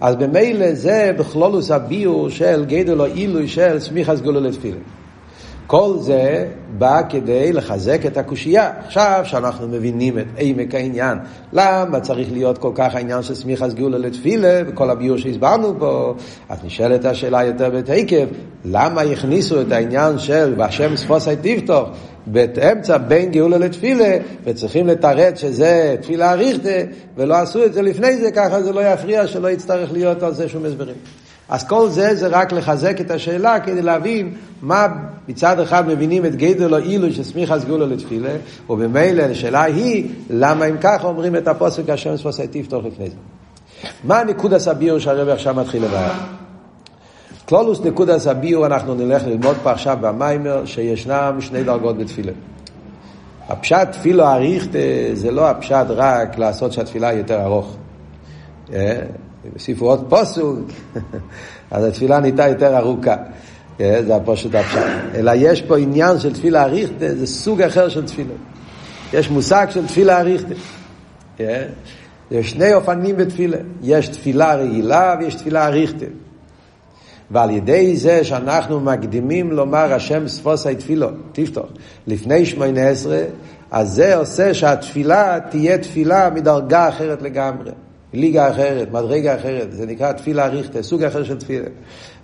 [0.00, 4.79] אז במילא זה בכלולוס הביור של גדול או עילוי של סמיך סגולו לתפילה.
[5.70, 6.46] כל זה
[6.78, 8.70] בא כדי לחזק את הקושייה.
[8.87, 11.18] עכשיו שאנחנו מבינים את עמק העניין,
[11.52, 16.14] למה צריך להיות כל כך העניין של סמיך סגולו לתפילה, וכל הביור שהסברנו פה,
[16.48, 18.24] אז נשאלת השאלה יותר בתקף,
[18.64, 21.88] למה הכניסו את העניין של והשם ספוסי תפתוח
[22.26, 28.30] באמצע בין גאולה לתפילה, וצריכים לתרץ שזה תפילה אריכתה, ולא עשו את זה לפני זה,
[28.30, 30.94] ככה זה לא יפריע, שלא יצטרך להיות על זה שום הסברים.
[31.50, 34.86] אז כל זה זה רק לחזק את השאלה כדי להבין מה
[35.28, 38.30] מצד אחד מבינים את גדל או אילו שסמיך סגולה לתפילה,
[38.70, 43.16] ובמילא השאלה היא למה אם ככה אומרים את הפוסק השם ספוסי תפתוח לפני זה.
[44.04, 46.14] מה נקוד הסביר שהרבי עכשיו מתחיל לבעיה?
[47.48, 52.32] כלולוס נקודס הביור, אנחנו נלך ללמוד פה עכשיו במיימר, שישנם שני דרגות בתפילה.
[53.48, 54.78] הפשט תפילו אריכתה
[55.12, 57.76] זה לא הפשט רק לעשות שהתפילה יותר ארוך.
[59.53, 60.59] הוסיפו עוד פוסוק,
[61.70, 63.16] אז התפילה נהייתה יותר ארוכה.
[63.79, 64.79] זה הפושט הפשט.
[65.14, 68.35] אלא יש פה עניין של תפילה אריכתה, זה סוג אחר של תפילה.
[69.12, 70.55] יש מושג של תפילה אריכתה.
[72.31, 73.57] יש שני אופנים בתפילה.
[73.83, 76.07] יש תפילה רגילה ויש תפילה אריכתה.
[77.31, 81.66] ועל ידי זה שאנחנו מקדימים לומר השם ספוסי תפילו, תפתוח,
[82.07, 83.22] לפני שמונה עשרה,
[83.70, 87.70] אז זה עושה שהתפילה תהיה תפילה מדרגה אחרת לגמרי.
[88.12, 91.66] ליגה אחרת, מדרגה אחרת, זה נקרא תפילה ריכטה, סוג אחר של תפילה.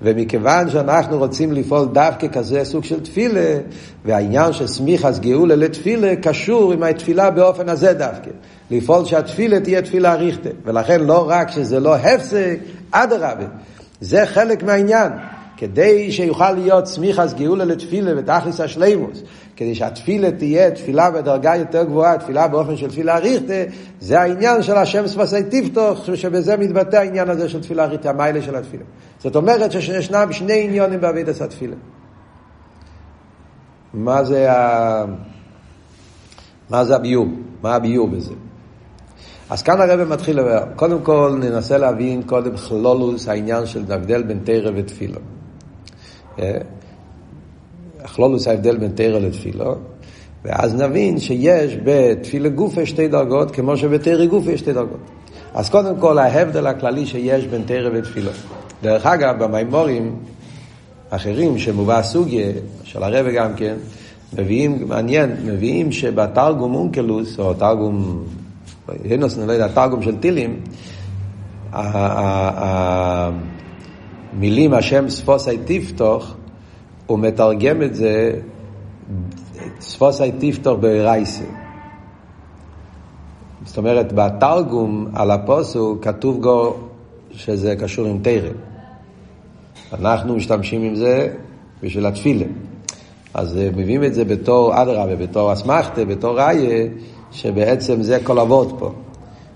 [0.03, 3.59] ומכיוון שאנחנו רוצים לפעול דווקא כזה סוג של תפילה,
[4.05, 8.31] והעניין סמיכס גאולה לתפילה קשור עם התפילה באופן הזה דווקא.
[8.71, 10.49] לפעול שהתפילה תהיה תפילה ריכטה.
[10.65, 12.59] ולכן לא רק שזה לא הפסק,
[12.91, 13.47] אדרבה.
[14.01, 15.13] זה חלק מהעניין.
[15.57, 19.23] כדי שיוכל להיות סמיכס גאולה לתפילה ותכלס השלימוס,
[19.57, 24.77] כדי שהתפילה תהיה תפילה בדרגה יותר גבוהה, תפילה באופן של תפילה ריכטה, זה העניין של
[24.77, 28.85] השם ספסי תפתוח, שבזה מתבטא העניין הזה של תפילה ריכטה, המיילה של התפילה.
[29.19, 31.77] זאת אומרת שישנם שני עניונים בעבידת התפילה.
[33.95, 35.05] מה זה, ה...
[36.71, 37.27] מה זה הביור?
[37.63, 38.35] מה הביור בזה?
[39.51, 40.65] אז כאן הרב מתחיל לדבר.
[40.77, 45.21] קודם כל ננסה להבין קודם כלולוס העניין של ההבדל בין תרא ותפילו.
[48.15, 49.75] כלולוס ההבדל בין תרא לתפילו,
[50.45, 55.01] ואז נבין שיש בתפילה גופה שתי דרגות, כמו שבתרא גופה יש שתי דרגות.
[55.55, 58.31] אז קודם כל ההבדל הכללי שיש בין תרא ותפילו.
[58.83, 60.17] דרך אגב, במימורים
[61.11, 62.53] אחרים שמובא סוגיה,
[62.85, 63.75] של הרב גם כן,
[64.39, 68.25] מביאים, מעניין, מביאים שבתרגום אונקלוס, או תרגום
[69.05, 70.61] הינוס, אני לא יודע, תרגום של טילים,
[74.37, 76.35] המילים השם ספוסי תפתוח,
[77.07, 78.41] הוא מתרגם את זה
[79.81, 81.45] ספוסי תפתוח ברייסי.
[83.65, 86.75] זאת אומרת, בתרגום על הפוסוק כתוב גו
[87.31, 88.53] שזה קשור עם תרם.
[89.93, 91.29] אנחנו משתמשים עם זה
[91.83, 92.47] בשביל התפילה.
[93.35, 96.87] אז מביאים את זה בתור אדרבה, בתור אסמכתה, בתור ראיה,
[97.33, 98.93] שבעצם זה כל אבות פה.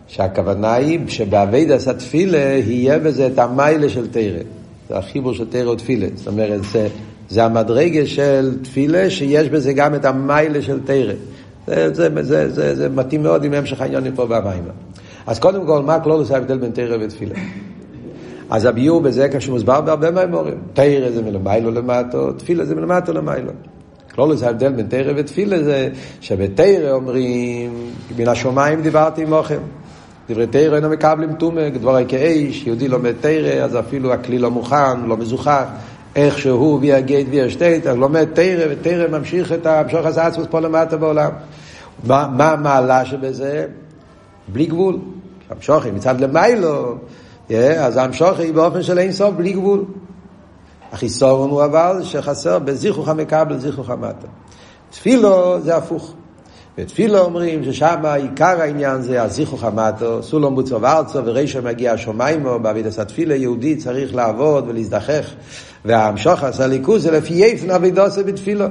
[0.07, 4.60] שהכוונה היא שבאביידס התפילה יהיה בזה את המיילה של תרא.
[4.93, 6.07] החיבור של תרא ותפילה.
[6.15, 6.89] זאת אומרת, זה,
[7.29, 11.13] זה המדרגה של תפילה שיש בזה גם את המיילה של תרא.
[11.67, 14.65] זה, זה, זה, זה, זה, מתאים מאוד עם המשך העניונים פה במים.
[15.27, 17.35] אז קודם כל, מה כלולוס ההבדל בין תרא ותפילה?
[18.51, 20.59] אז הביור בזה כשהוא מוסבר בהרבה מהאמורים.
[20.73, 23.53] תרא זה מלמיילו למטו, תפילה זה מלמטו למיילו.
[24.15, 25.89] כלולוס ההבדל בין תרא ותפילה זה
[26.21, 29.59] שבתרא אומרים, מן השמיים דיברתי עמוכם.
[30.29, 35.01] דברי תרא אינו מקבלים תומק, דברי כאיש, יהודי לומד תרא, אז אפילו הכלי לא מוכן,
[35.07, 35.65] לא מזוכח,
[36.17, 40.47] איך שהוא ויה גייט ויה שטייט, אז לומד תרא, ותרא ממשיך את המשוך הזה עצמוס
[40.51, 41.31] פה למטה בעולם.
[42.05, 43.67] מה המעלה שבזה?
[44.49, 44.99] בלי גבול.
[45.51, 46.95] המשוך היא מצד למיילו,
[47.79, 49.85] אז המשוך היא באופן של אין סוף, בלי גבול.
[50.93, 54.27] החיסורון הוא אבל שחסר בזיכוך המקבל, זיכוך המטה.
[54.91, 56.15] תפילו זה הפוך.
[56.79, 62.99] בתפילו אומרים ששם עיקר העניין זה הזיכוך המטו, סולום בוצו וארצו ורישו מגיע השומיימו, בעבידת
[62.99, 65.31] התפילה יהודי צריך לעבוד ולהזדחך,
[65.85, 68.67] והמשוך עשה ליכוז זה לפי יפן אבידוסה בתפילו.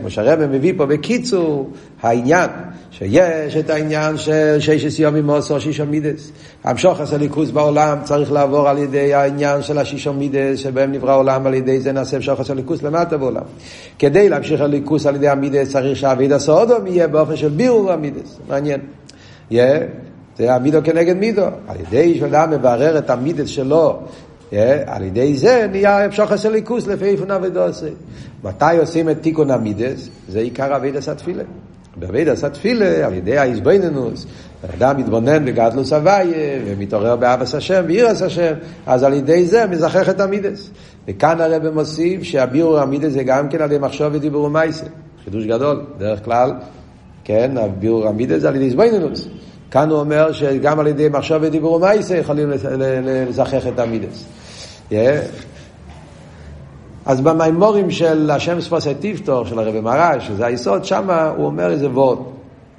[0.00, 1.70] כמו שהרבא מביא פה בקיצור,
[2.02, 2.50] העניין,
[2.90, 6.32] שיש את העניין של ששת יומים מוסו שישו מידס.
[6.64, 11.54] המשוך הסליקוס בעולם צריך לעבור על ידי העניין של השישו מידס, שבהם נברא העולם, על
[11.54, 13.42] ידי זה נעשה המשוך הסליקוס למטה בעולם.
[13.98, 18.38] כדי להמשיך הליכוס על ידי המידס צריך שהאביד הסעודום יהיה באופן של בירור המידס.
[18.48, 18.80] מעניין.
[19.50, 19.54] Yeah.
[20.38, 21.44] זה המידו כנגד מידו.
[21.68, 23.98] על ידי שאדם מברר את המידס שלו
[24.86, 27.90] על ידי זה נהיה אפשר חסר ליכוס לפי איפון אבידוסי.
[28.44, 30.08] מתי עושים את תיקון המידס?
[30.28, 31.42] זה עיקר אבידס התפילה.
[31.96, 34.26] באבידס התפילה, על ידי האיזבנינוס,
[34.74, 38.52] אדם מתבונן בגדלוס הוויה, ומתעורר באבס השם, באירס השם,
[38.86, 40.70] אז על ידי זה מזכח את המידס.
[41.08, 44.86] וכאן הרב מוסיף שהביאור המידס זה גם כן על ידי מחשוב ודיבור ומייסה.
[45.24, 46.52] חידוש גדול, דרך כלל,
[47.24, 49.28] כן, הביאור המידס זה על ידי איזבנינוס.
[49.70, 52.50] כאן הוא אומר שגם על ידי מחשוב ודיבור ומייסה יכולים
[53.28, 54.24] לזכח את המידס.
[57.06, 61.90] אז במימורים של השם ספוסי טיפטור, של הרבי מרש, שזה היסוד, שם הוא אומר איזה
[61.90, 62.18] וורד.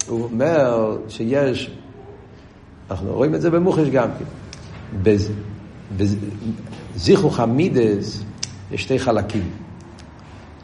[0.08, 1.70] הוא אומר שיש,
[2.90, 4.24] אנחנו רואים את זה במוחש גם כן.
[5.96, 8.22] בזיכוך המידס
[8.72, 9.50] יש שתי חלקים.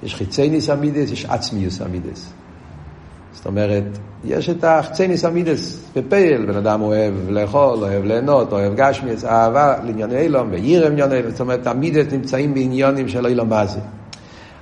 [0.03, 2.33] יש חיצי ניס המידס, יש עצמיוס המידס.
[3.37, 3.85] זאת אומרת,
[4.25, 10.19] יש את החצניס המידס בפייל, בן אדם אוהב לאכול, אוהב ליהנות, אוהב גשמיס, אהבה לענייני
[10.19, 13.81] אילום, וירא ענייני אילום, זאת אומרת, המידס נמצאים בעניונים של אילום זה.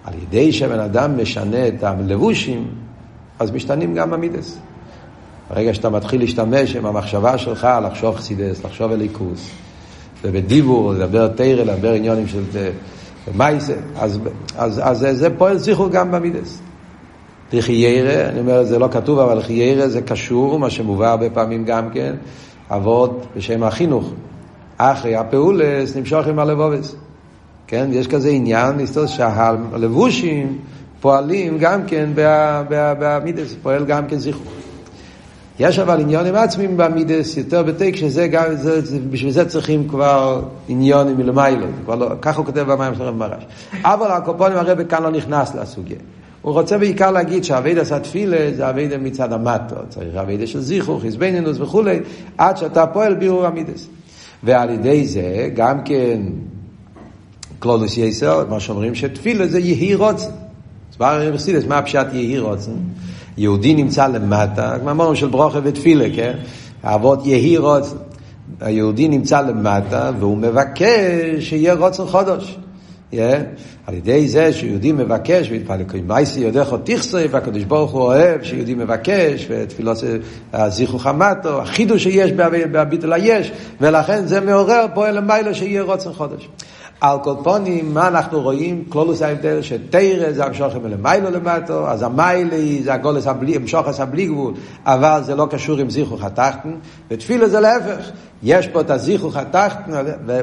[0.05, 2.69] על ידי שבן אדם משנה את הלבושים,
[3.39, 4.59] אז משתנים גם המידס.
[5.51, 9.51] ברגע שאתה מתחיל להשתמש עם המחשבה שלך, לחשוב חסידס, לחשוב אליקוס,
[10.23, 12.43] ובדיבור, לדבר תרא, לדבר עניונים של
[13.35, 14.19] מייסה, אז,
[14.57, 16.61] אז, אז, אז זה פועל זיכור גם במידס.
[17.53, 21.91] לחיירה, אני אומר, זה לא כתוב, אבל לחיירה זה קשור, מה שמובא הרבה פעמים גם
[21.91, 22.15] כן,
[22.71, 24.13] אבות בשם החינוך.
[24.79, 26.95] אחרי הפעולס נמשוך עם הלבובס.
[27.67, 30.59] כן, יש כזה עניין, לסתות שהלבושים
[31.01, 32.11] פועלים גם כן
[32.71, 34.53] במידס, פועל גם כן זיכרוך.
[35.59, 40.43] יש אבל עניונים עצמיים במידס יותר בטק, שזה גם, זה, זה, בשביל זה צריכים כבר
[40.69, 43.47] עניונים מלמיילו, לא, ככה הוא כותב במים של רב מרש.
[43.83, 45.99] אבל הקופונים הרב כאן לא נכנס לסוגיה.
[46.45, 51.61] הוא רוצה בעיקר להגיד שהאביידה סטפילה זה אביידה מצד המטו, צריך אביידה של זיכרוך, חזבנינוס
[51.61, 51.99] וכולי,
[52.39, 53.89] עד שאתה פועל בירור המידס.
[54.43, 56.21] ועל ידי זה גם כן
[57.59, 60.31] קלולוס יסר, מה שאומרים שתפילה זה יהי רוצן.
[61.01, 62.73] אז מה הפשט יהי רוצן?
[63.37, 66.33] יהודי נמצא למטה, כמו אמרנו של ברוכה ותפילה, כן?
[66.83, 67.97] אבות יהי רוצן.
[68.61, 72.59] היהודי נמצא למטה והוא מבקש שיהיה רוצן חודש.
[73.13, 73.84] Yeah.
[73.87, 78.75] על ידי זה שיהודי מבקש, והתפלל מייסי יודך או תכסוי, והקדוש ברוך הוא אוהב שיהודי
[78.75, 79.99] מבקש, ותפילות
[80.69, 86.49] זיכרו חמתו, החידוש שיש בביטול היש, ולכן זה מעורר פועל למיילו שיהיה רוצן חודש.
[87.01, 88.85] על כל פונים, מה אנחנו רואים?
[88.89, 94.55] כלולוס ההבדל שתרא זה המשוכם מלמיילו למטו, אז המיילי זה הגולס הבלי, המשוכס הבלי גבול,
[94.87, 96.71] אבל זה לא קשור עם זיכוך התחתן,
[97.11, 98.11] ותפילה זה להפך,
[98.43, 99.93] יש פה את הזיכוך התחתן,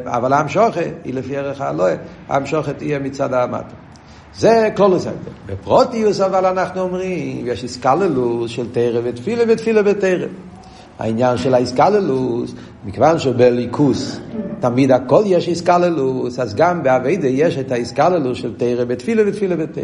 [0.06, 1.95] אבל המשוכת היא לפי ערך האלוהי,
[2.30, 3.76] המשוכת תהיה מצד המטו.
[4.36, 5.32] זה כלולוס ההבדל.
[5.46, 10.28] בפרוטיוס אבל אנחנו אומרים, יש איסקללוס של תרא ותפילה ותפילה ותרא.
[11.00, 12.54] העניין של האיסקללוס,
[12.86, 14.20] מכיוון שבליכוס
[14.60, 19.84] תמיד הכל יש איסקללוס, אז גם באביידה יש את האיסקללוס של תרא בתפילה ותפילה בתרא.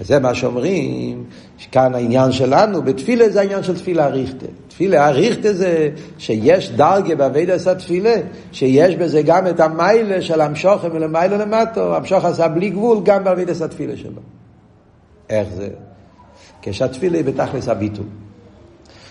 [0.00, 1.24] וזה מה שאומרים,
[1.58, 4.46] שכאן העניין שלנו, בתפילה זה העניין של תפילה אריכתה.
[4.72, 8.14] תפילה אריכתה זה שיש דרגה באביידה עשה תפילה,
[8.52, 13.52] שיש בזה גם את המיילה של המשוכם ולמיילה למטו, המשוך עשה בלי גבול גם באביידה
[13.52, 14.20] עשה תפילה שלו.
[15.30, 15.68] איך זה?
[16.62, 18.04] כשהתפילה היא בתכלס הביטול.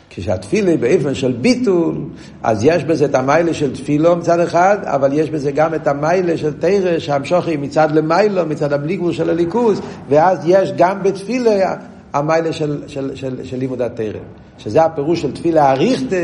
[0.10, 1.96] כשהתפילה באופן של ביטול,
[2.44, 6.38] אז יש בזה את המיילה של תפילו מצד אחד, אבל יש בזה גם את המיילה
[6.38, 11.76] של תרא, שהמשוכי מצד למיילו, מצד הבלי גבול של הליכוז, ואז יש גם בתפילה
[12.14, 14.20] המיילה של, של, של, של לימוד התרא.
[14.58, 16.16] שזה הפירוש של תפילה אריכתה,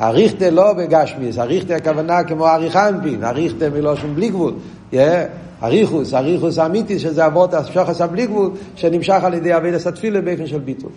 [0.00, 4.54] אריכתה לא בגשמיס, אריכתה הכוונה כמו אריך אנפין, אריכתה מלושן בלי גבול.
[4.92, 4.96] Yeah.
[5.62, 10.58] אריכוס, אריכוס אמיתי, שזה אבות השוחס הבלי גבול, שנמשך על ידי אבי התפילה באופן של
[10.58, 10.90] ביטול.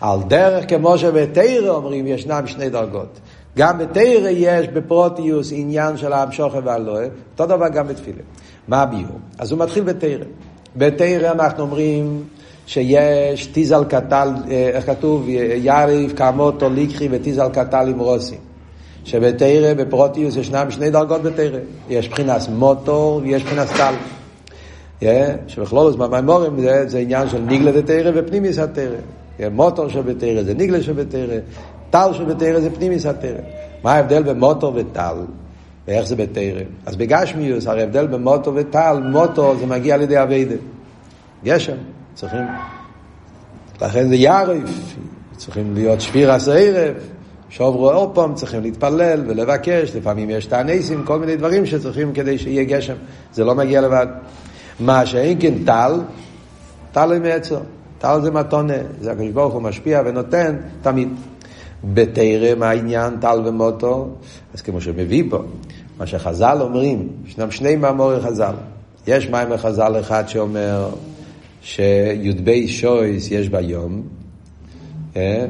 [0.00, 3.20] על דרך כמו שבתרא אומרים, ישנם שני דרגות.
[3.56, 8.22] גם בתרא יש בפרוטיוס עניין של המשוכר והלואה, אותו דבר גם בתפילה.
[8.68, 9.18] מה הביור?
[9.38, 10.24] אז הוא מתחיל בתרא.
[10.76, 12.24] בתרא אנחנו אומרים
[12.68, 15.26] שיש טיזל קטל, אה, איך כתוב?
[15.56, 18.38] יריב כמותו ליקחי וטיזל קטל עם רוסים.
[19.04, 21.58] שבתרא, בפרוטיוס, ישנם שני דרגות בתרא.
[21.90, 23.94] יש מבחינת מוטור ויש מבחינת טל.
[25.46, 28.96] שבכלולוס במימורים זה, זה עניין של ניגלה דתרא ופנימיס התרא.
[29.50, 31.36] מוטור שבתרא זה ניגלה שבתרא,
[31.90, 33.40] טל שבתרא זה פנימיס התרא.
[33.82, 35.16] מה ההבדל בין מוטור וטל?
[35.88, 36.62] ואיך זה בתרא?
[36.86, 40.54] אז בגשמיוס, הרי ההבדל בין מוטור וטל, מוטור זה מגיע על ידי אביידה.
[41.44, 41.76] גשם,
[42.18, 42.46] צריכים
[43.82, 44.94] לכן זה יערף,
[45.36, 46.94] צריכים להיות שפיר הסערב,
[47.50, 52.64] שוברו עוד פעם, צריכים להתפלל ולבקש, לפעמים יש תעניסים, כל מיני דברים שצריכים כדי שיהיה
[52.64, 52.94] גשם,
[53.32, 54.06] זה לא מגיע לבד.
[54.80, 56.00] מה שאין כן טל,
[56.92, 57.60] טל עם עצר,
[57.98, 61.08] טל זה מתונה, זה הקדוש ברוך הוא משפיע ונותן תמיד.
[61.84, 64.08] בתרא מה העניין טל ומוטו,
[64.54, 65.38] אז כמו שמביא פה,
[65.98, 68.54] מה שחז"ל אומרים, ישנם שני מאמורי חז"ל.
[69.06, 70.88] יש מאמר חז"ל אחד שאומר
[71.62, 74.02] שי"ב שויס יש ביום,
[75.16, 75.46] אה?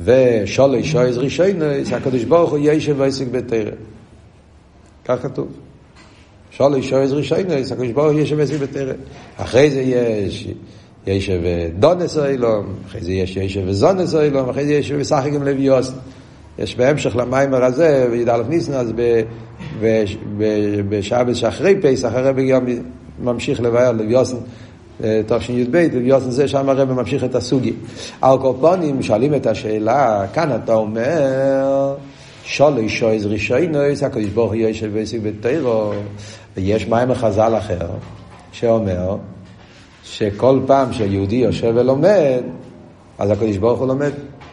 [0.00, 3.70] ושולי שויס רישיינוס, הקדוש ברוך הוא ישב ועסק בתרא.
[5.04, 5.48] כך כתוב.
[6.50, 8.92] שולי שויס רישיינוס, הקדוש ברוך הוא ישב ועסק בתרא.
[9.36, 10.48] אחרי זה יש
[11.06, 11.40] ישב
[11.78, 15.68] דונס אילום, אחרי זה יש ישב וזונס אילום, אחרי זה יש וסחי גם לוי
[16.58, 18.92] יש בהמשך למיימר הזה, בי"א ניסן, אז
[20.88, 22.64] בשעה שאחרי פסח, הרבי גם
[23.22, 24.14] ממשיך לבאר לוי
[25.00, 27.72] תשי"ב, לוויוסן זה שם הרב ממשיך את הסוגי.
[28.20, 31.94] על קופונים שואלים את השאלה, כאן אתה אומר,
[32.44, 35.92] שולי שויז רישיינויס, הקדוש ברוך הוא יושב ועסק בתירו,
[36.56, 37.86] ויש מים מחז"ל אחר,
[38.52, 39.16] שאומר
[40.04, 42.42] שכל פעם שיהודי יושב ולומד,
[43.18, 44.12] אז הקדוש ברוך הוא לומד.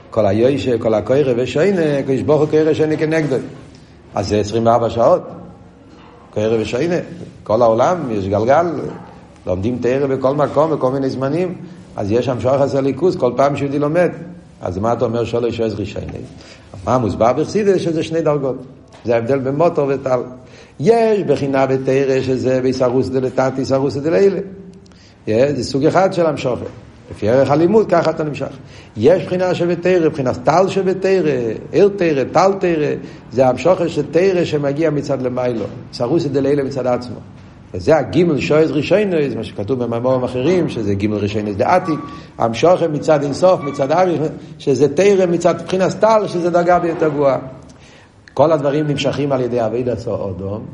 [0.09, 3.35] כל היושה, כל הקוירה ושיינה, הקדוש ברוך הוא קוירה שיינה כנגדו.
[4.15, 5.21] אז זה 24 שעות,
[6.33, 6.95] קוירה ושיינה.
[7.43, 8.65] כל העולם יש גלגל,
[9.47, 11.55] לומדים תרא בכל מקום, בכל מיני זמנים,
[11.97, 14.09] אז יש שם שוחס הליכוז, כל פעם שיהודי לומד.
[14.61, 16.19] אז מה אתה אומר שלוש עז רישייני?
[16.85, 18.55] מה מוסבר בחסידס שזה שני דרגות.
[19.05, 20.19] זה ההבדל בין מוטור וטל.
[20.79, 24.39] יש בחינה בתרא שזה ביסרוס דלתתי, סרוס דלילה.
[25.27, 26.65] זה סוג אחד של המשוכר.
[27.11, 28.49] לפי ערך הלימוד, ככה אתה נמשך.
[28.97, 31.31] יש בחינה שבתרא, בחינת טל שבתרא,
[31.71, 32.87] עיר תרא, טל תרא,
[33.31, 37.15] זה המשוכר של תרא שמגיע מצד למיילו, סרוס דלילה מצד עצמו.
[37.73, 41.99] וזה הגימל שויז רישיינוס, מה שכתוב במאמרים אחרים, שזה גימל רישיינוס דעתיק,
[42.37, 44.21] המשוכם מצד אינסוף, מצד אריך,
[44.57, 47.37] שזה תרם מצד מבחינת טל, שזה דרגה ביותר גבוהה.
[48.33, 50.65] כל הדברים נמשכים על ידי אבי דסו אודום,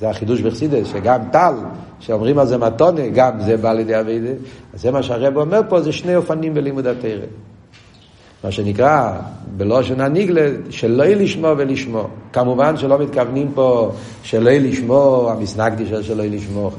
[0.00, 1.54] זה החידוש בחסידס, שגם טל,
[2.00, 4.20] שאומרים על זה מתונה, גם זה בא לידי אבי
[4.74, 7.28] אז זה מה שהרב אומר פה, זה שני אופנים בלימוד התרם.
[8.44, 9.12] מה שנקרא
[9.56, 12.04] בלושן הניגלה, שלא יהיה לשמוע ולשמוע.
[12.32, 16.70] כמובן שלא מתכוונים פה שלא לשמוע, המסנגדי של שלא לשמוע.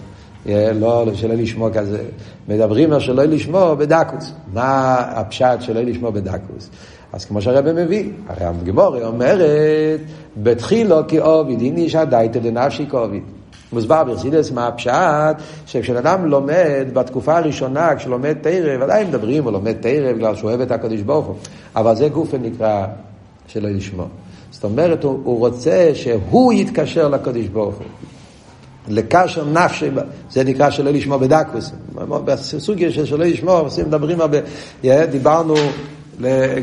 [0.76, 2.04] לא, שלא לשמוע כזה.
[2.48, 4.34] מדברים על שלא לשמוע בדקוס.
[4.54, 6.70] מה הפשט שלא לשמוע בדקוס?
[7.14, 10.02] אז כמו שהרבא מביא, הרי הגמורה אומרת,
[10.38, 13.24] בתחילו כאוביד, הנה איש הדייתא דנפשי כאוביד.
[13.74, 19.74] מוסבר ברסידס מה הפשט, שכשבן אדם לומד בתקופה הראשונה, כשלומד תרא, ודאי מדברים, הוא לומד
[19.82, 21.36] תרא בגלל שהוא אוהב את הקדוש ברוך הוא,
[21.76, 22.86] אבל זה גוף נקרא
[23.48, 24.06] שלא לשמוע.
[24.52, 27.86] זאת אומרת, הוא, הוא רוצה שהוא יתקשר לקדוש ברוך הוא.
[28.88, 29.90] לקשר נפשי,
[30.30, 31.72] זה נקרא שלא לשמוע בדקוס.
[32.26, 34.38] בסוגיה של שלא לשמוע, מדברים הרבה,
[35.12, 35.56] דיברנו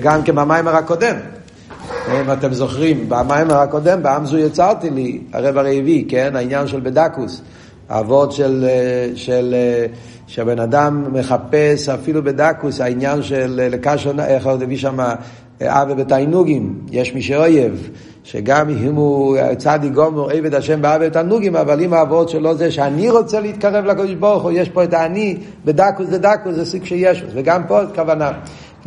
[0.03, 1.17] גם כן במיימר הקודם.
[2.09, 7.43] אם אתם זוכרים, במיימר הקודם, באמזו יצרתי לי, הרב הרעבי, כן, העניין של בדקוס,
[7.89, 8.69] אבות של,
[9.15, 9.55] של,
[10.27, 14.99] שהבן אדם מחפש אפילו בדקוס, העניין של לקשר, איך הוא הביא שם,
[15.63, 17.91] אבי בתיינוגים, יש מי שאויב,
[18.25, 23.11] שגם אם הוא צדיק גומר עבד השם באבי בתיינוגים, אבל אם האבות שלו זה שאני
[23.11, 27.25] רוצה להתקרב לקדוש ברוך הוא, יש פה את האני, בדקוס זה דקוס, זה סוג שיש,
[27.35, 28.33] וגם פה כוונה.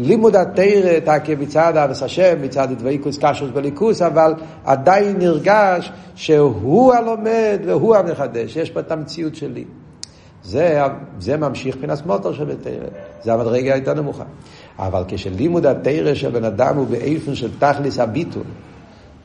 [0.04, 4.34] לימוד התרא תקה מצד אבס השם, מצד דבקוס קשוס בליכוס, אבל
[4.66, 9.66] עדיין נרגש שהוא הלומד והוא המחדש, יש פה את המציאות שלי.
[10.44, 10.82] זה,
[11.20, 12.74] זה ממשיך מבחינת מוטר של תרא,
[13.24, 14.24] זה המדרגה הייתה נמוכה.
[14.80, 18.44] אבל כשלימוד התרא של בן אדם הוא באיפן של תכליס הביטול,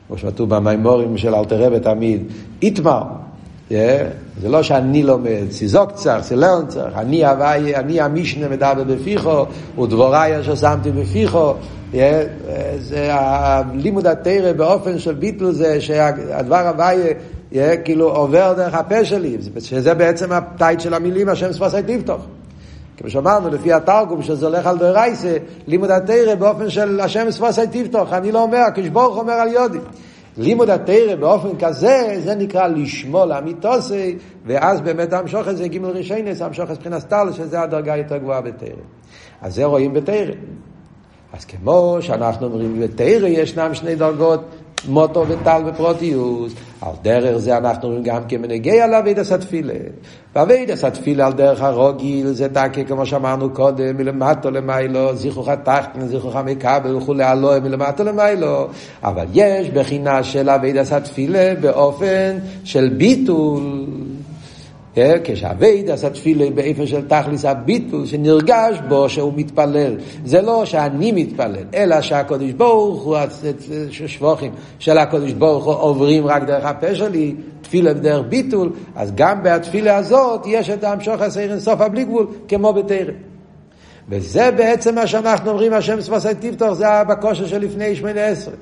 [0.07, 2.23] כמו שכתוב במימורים של אלתר רבי תמיד,
[2.61, 3.03] איתמר,
[3.71, 9.45] זה לא שאני לומד, סיזוק צריך, סילרן צריך, אני הוואי, אני המשנה מדבר בפיחו,
[9.81, 11.53] ודבוראי אשר שמתי בפיחו,
[12.79, 13.09] זה
[13.73, 16.97] לימוד התרא באופן של ביטל זה שהדבר הוואי
[17.85, 22.21] כאילו עובר דרך הפה שלי, שזה בעצם הטייט של המילים השם ספסי תפתוח.
[22.97, 28.13] כמו שאמרנו, לפי התרגום, שזה הולך על דרייסה, לימוד התרא באופן של השם ספסי תפתוח,
[28.13, 29.77] אני לא אומר, כשברוך אומר על יודי.
[30.37, 36.71] לימוד התרא באופן כזה, זה נקרא לשמוע לאמיתוסי, ואז באמת המשוכת זה גימל רישיינס, המשוכת
[36.71, 38.69] מבחינת סטל, שזה הדרגה יותר גבוהה בתרא.
[39.41, 40.33] אז זה רואים בתרא.
[41.33, 44.41] אז כמו שאנחנו אומרים, בתרא ישנם שני דרגות,
[44.87, 46.53] מוטו וטל ופרוטיוס.
[46.81, 49.73] על דרך זה אנחנו אומרים גם כמנהגי על אבידס התפילה.
[50.35, 56.35] ואבידס התפילה על דרך הרוגיל זה תקי כמו שאמרנו קודם, מלמטו למיילו, זיכרוך תחתן, זיכרוך
[56.35, 58.67] מכבל וכולי הלואה מלמטו למיילו.
[59.03, 63.85] אבל יש בחינה של אבידס התפילה באופן של ביטול.
[65.23, 69.95] כשאבייד עשה תפילה באיפן של תכליס הביטול שנרגש בו שהוא מתפלל.
[70.25, 73.17] זה לא שאני מתפלל אלא שהקדוש ברוך הוא
[73.89, 79.43] שבוכים של הקדוש ברוך הוא עוברים רק דרך הפה שלי תפילה בדרך ביטול אז גם
[79.43, 83.13] בתפילה הזאת יש את המשוך הסעיר סוף הבלי גבול כמו בתרם
[84.09, 88.53] וזה בעצם מה שאנחנו אומרים השם ספוסי תפתח זה בכושר של לפני שמונה עשרה.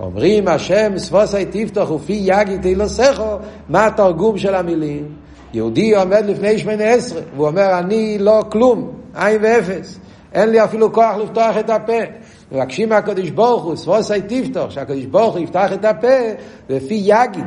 [0.00, 3.36] אומרים השם ספוסי תפתח ופי יגי תהילוסכו
[3.68, 5.08] מה התרגום של המילים
[5.54, 9.98] יהודי עומד לפני שמונה עשרה, והוא אומר, אני לא כלום, עין ואפס.
[10.32, 12.02] אין לי אפילו כוח לפתוח את הפה.
[12.52, 16.16] מבקשים מהקדוש ברוך הוא, ספוסי תפתח, שהקדוש ברוך הוא יפתח את הפה
[16.68, 17.44] לפי יגיד.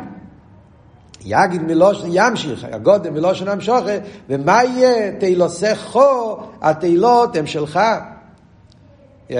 [1.26, 3.92] יגיד מלושן ימשיך, הגודל מלושן המשוכה,
[4.30, 5.12] ומה יהיה?
[5.20, 7.80] תהילוסכו, התהילות הם שלך.
[9.30, 9.34] Yeah.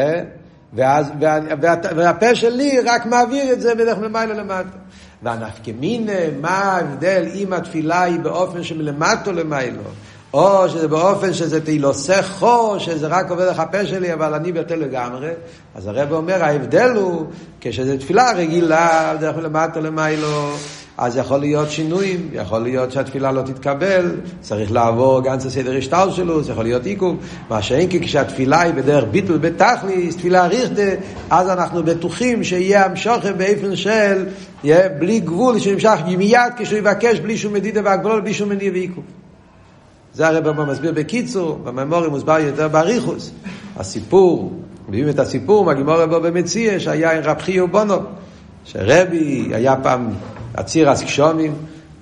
[0.74, 4.78] ואז, וה, וה, והפה שלי רק מעביר את זה בדרך למעלה למטה.
[5.24, 6.12] והנפקמינה,
[6.42, 9.82] מה ההבדל אם התפילה היא באופן שמלמטו למיילו,
[10.34, 15.30] או שזה באופן שזה תהילוסכו, שזה רק עובד לך הפה שלי, אבל אני בטל לגמרי,
[15.76, 17.26] אז הרב אומר, ההבדל הוא,
[17.62, 20.52] כשזה תפילה רגילה, דרך מלמטו למיילו,
[20.98, 26.12] אז יכול להיות שינויים, יכול להיות שהתפילה לא תתקבל, צריך לעבור גם את הסדר השטר
[26.12, 27.18] שלו, זה יכול להיות עיכוב.
[27.50, 30.82] מה שאין כי כשהתפילה היא בדרך ביטול בתכליס, תפילה ריכטה,
[31.30, 34.26] אז אנחנו בטוחים שיהיה המשוכם באופן של,
[34.64, 39.21] יהיה בלי גבול, שנמשך מיד כשהוא יבקש בלי שום מדידה והגבול, בלי שום מניע ועיכוב.
[40.14, 43.32] זה הרב מסביר בקיצור, בממורי מוסבר יותר באריכוס.
[43.78, 44.54] הסיפור,
[44.90, 47.96] מביאים את הסיפור מהגימור רבו במציע, שהיה עם רב חיו בונו,
[48.66, 50.10] שרבי היה פעם
[50.56, 51.54] הציר הסקשומים,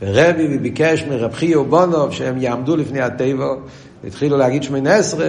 [0.02, 3.46] ורבי ביקש מרב חיו בונוב שהם יעמדו לפני הטבע,
[4.08, 5.26] התחילו להגיד שמונה עשרה,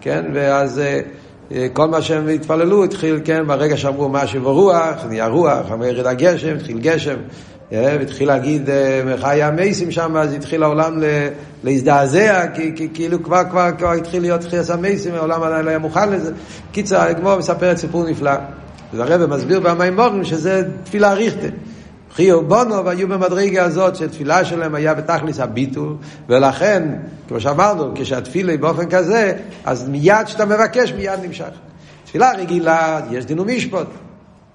[0.00, 0.78] כן, ואז
[1.52, 6.06] אה, כל מה שהם התפללו התחיל, כן, ברגע שאמרו משהו ברוח, נהיה רוח, אמר ירד
[6.06, 7.16] הגשם, התחיל גשם, אה,
[7.72, 11.02] והתחיל להגיד אה, חי המייסים שם, אז התחיל העולם
[11.64, 16.12] להזדעזע, כי, כאילו כבר, כבר, כבר התחיל להיות חייס המייסים, העולם עדיין לא היה מוכן
[16.12, 16.32] לזה.
[16.72, 18.32] קיצר, הגמור מספרת סיפור נפלא.
[18.92, 21.46] הרב מסביר במימורים שזה תפילה ריכטה.
[22.14, 25.96] חיו בונו והיו במדרגה הזאת שתפילה שלהם היה בתכלס הביטול
[26.28, 26.88] ולכן,
[27.28, 29.32] כמו שאמרנו, כשהתפילה היא באופן כזה,
[29.64, 31.50] אז מיד כשאתה מבקש מיד נמשך.
[32.04, 33.86] תפילה רגילה, יש דין ומשפוט,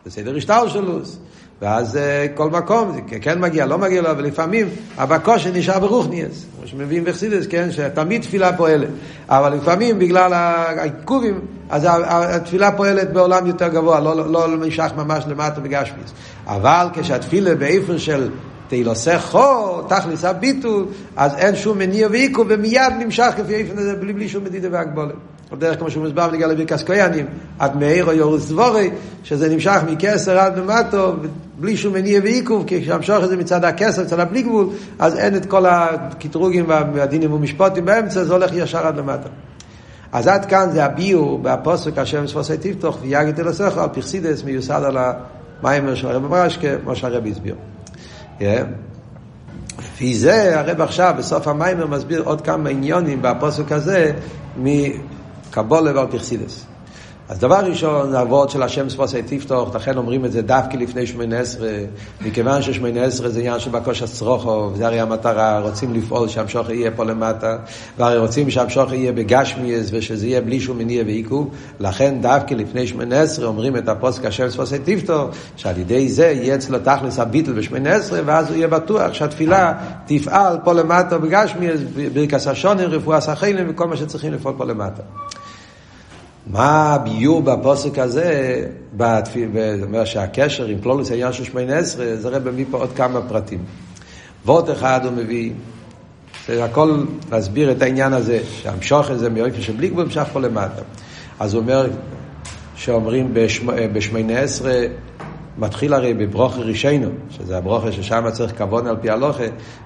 [0.05, 1.19] בסדר השטר שלוס.
[1.63, 1.99] ואז
[2.35, 2.91] כל מקום,
[3.21, 8.21] כן מגיע, לא מגיע לו, אבל לפעמים הבקושה נשאר ברוכניאס, כמו שמביאים בחסידס, כן, שתמיד
[8.21, 8.87] תפילה פועלת,
[9.29, 11.39] אבל לפעמים בגלל העיכובים,
[11.69, 16.13] אז התפילה פועלת בעולם יותר גבוה, לא, לא, לא נמשך ממש למטה בגשמיס.
[16.47, 18.29] אבל כשהתפילה באיפן של
[18.67, 20.85] תהילוסך חור, תכלס הביטול,
[21.15, 25.32] אז אין שום מניע ועיכוב, ומיד נמשך כפי איפן הזה, בלי, בלי שום מדידה והגבולת.
[25.55, 27.25] בדרך כמו שהוא מסבר בנגיע לבירקס קויאנים,
[27.59, 28.89] עד מאיר או יורוס דבורי,
[29.23, 31.13] שזה נמשך מכסר עד למטו,
[31.59, 35.35] בלי שום מניע ועיכוב, כי כשהמשוך את זה מצד הכסר, מצד הבלי גבול, אז אין
[35.35, 39.29] את כל הקטרוגים והדינים ומשפוטים באמצע, זה הולך ישר עד למטה.
[40.11, 44.97] אז עד כאן זה הביור בפוסק השם ספוסי תפתוח ויגד אלוסיך על פרסידס מיוסד על
[44.97, 47.55] המיימר של הרב מרשקה, כמו שהרב הסביר.
[49.79, 54.11] לפי זה הרב עכשיו בסוף המיימר מסביר עוד כמה עניונים בפוסק הזה
[55.53, 56.65] קבולה ועל פרסידס.
[57.29, 61.39] אז דבר ראשון, האבות של השם ספוסי תפתוח, לכן אומרים את זה דווקא לפני שמונה
[61.39, 61.69] עשרה,
[62.21, 66.91] מכיוון ששמונה עשרה זה עניין של בקוש הצרוכו, וזה הרי המטרה, רוצים לפעול שהמשוך יהיה
[66.91, 67.57] פה למטה,
[67.97, 71.49] והרי רוצים שהמשוך יהיה בגשמיאס, ושזה יהיה בלי שום מניע ועיכוב,
[71.79, 76.55] לכן דווקא לפני שמונה עשרה אומרים את הפוסק השם ספוסי תפתוח, שעל ידי זה יהיה
[76.55, 79.73] אצלו תכלס הביטל בשמונה עשרה, ואז הוא יהיה בטוח שהתפילה
[80.05, 81.79] תפעל פה למטה בגשמיאס,
[82.13, 83.19] ברכס השונים, רפואה
[83.67, 85.01] וכל מה שצריכים לפעול פה למטה.
[86.47, 88.65] מה הביור בפוסק הזה,
[88.97, 89.37] זאת
[89.83, 93.59] אומרת שהקשר עם פלולוס העניין של שמונה עשרה, זה רב מביא פה עוד כמה פרטים.
[94.45, 95.51] וורט אחד הוא מביא,
[96.47, 100.81] זה הכל להסביר את העניין הזה, שהמשוך הזה מאופן של בלי גבול המשך פה למטה.
[101.39, 101.89] אז הוא אומר
[102.75, 103.33] שאומרים
[103.93, 104.81] בשמונה עשרה,
[105.57, 109.43] מתחיל הרי בברוכה רישיינו, שזה הברוכה ששם צריך כבוד על פי הלוכה,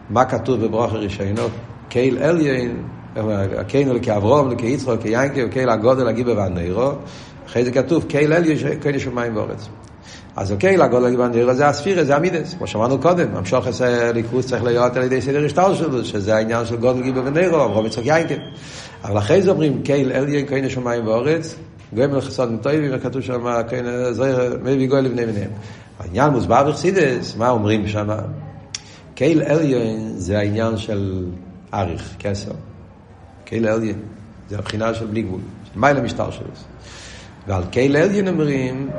[0.09, 1.41] מה כתוב בברוכה רישיינו?
[1.89, 2.83] קייל אליין
[3.57, 6.91] הקיינו לכאברום, לכיצחו, כיינקי, וקייל הגודל הגיבה והנרו.
[7.47, 8.43] אחרי זה כתוב, קייל אל
[8.81, 9.67] קייל שמיים ואורץ.
[10.35, 14.47] אז אוקיי, לגודל הגיבה והנרו זה הספירה, זה המידס, כמו שאמרנו קודם, המשוך עשה ליכוס
[14.47, 18.05] צריך להיות על ידי סדר השטר שלו, שזה העניין של גודל גיבה ונרו, אברום יצחק
[18.05, 18.35] יינקי.
[19.03, 21.55] אבל אחרי זה אומרים, קייל אל קייל שמיים ואורץ,
[21.93, 23.45] גויים לחסות מטויבים, וכתוב שם,
[24.63, 25.49] מביא גוי לבני בניהם.
[25.99, 28.07] העניין מוסבר בחסידות, מה אומרים שם?
[29.15, 31.25] קל עליון זה העניין של
[31.73, 32.51] אריך, כתר.
[33.49, 33.99] קל עליון,
[34.49, 35.39] זה הבחינה של בלי גבול,
[35.73, 36.47] שלמעלה מהשתלשלות.
[37.47, 38.89] ועל קל עליון אומרים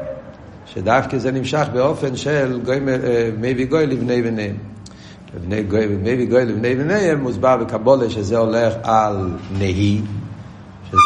[0.66, 2.78] שדווקא זה נמשך באופן של גואל,
[3.38, 4.56] מביא גואל לבני בניהם.
[5.34, 10.00] מביא גואל, מביא גואל לבני בניהם, מוסבר בקבלה שזה הולך על נה"י,
[10.84, 10.96] שזה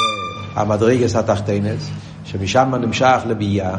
[0.55, 1.90] המדרגות התחתונות,
[2.24, 3.74] שמשם נמשך לביאה,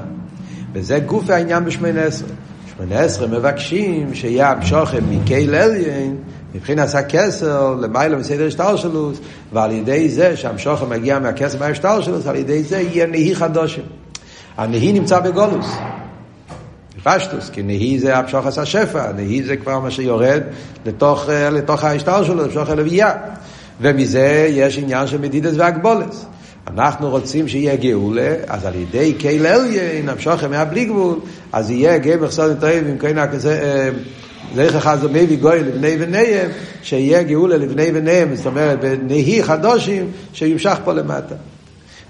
[0.73, 2.29] וזה גוף העניין בשמונה עשרה.
[2.77, 6.17] שמונה עשרה מבקשים שיהיה המשוכם מקהיל עליין,
[6.55, 9.11] מבחינת הכסר, למעלה מסדר השטר שלו,
[9.53, 13.83] ועל ידי זה שהמשוכם מגיע מהכסר מהשטר שלו, על ידי זה יהיה נהי חדושים.
[14.57, 15.75] הנהי נמצא בגולוס.
[17.03, 20.41] פשטוס, כי נהי זה המשוך השפע, נהי זה כבר מה שיורד
[20.85, 23.13] לתוך, לתוך ההשטר שלו, למשוך הלוויה.
[23.81, 26.25] ומזה יש עניין של מדידס והגבולס.
[26.67, 31.19] אנחנו רוצים שיהיה גאולה, אז על ידי קהיל אליין, המשוכם מהבלי גבול,
[31.51, 33.91] אז יהיה גמר סודם טועים עם כהנה כזה,
[34.55, 40.77] זכר זה מביא גוי לבני בניהם, שיהיה גאולה לבני בניהם, זאת אומרת, בנהי חדושים, שימשך
[40.83, 41.35] פה למטה.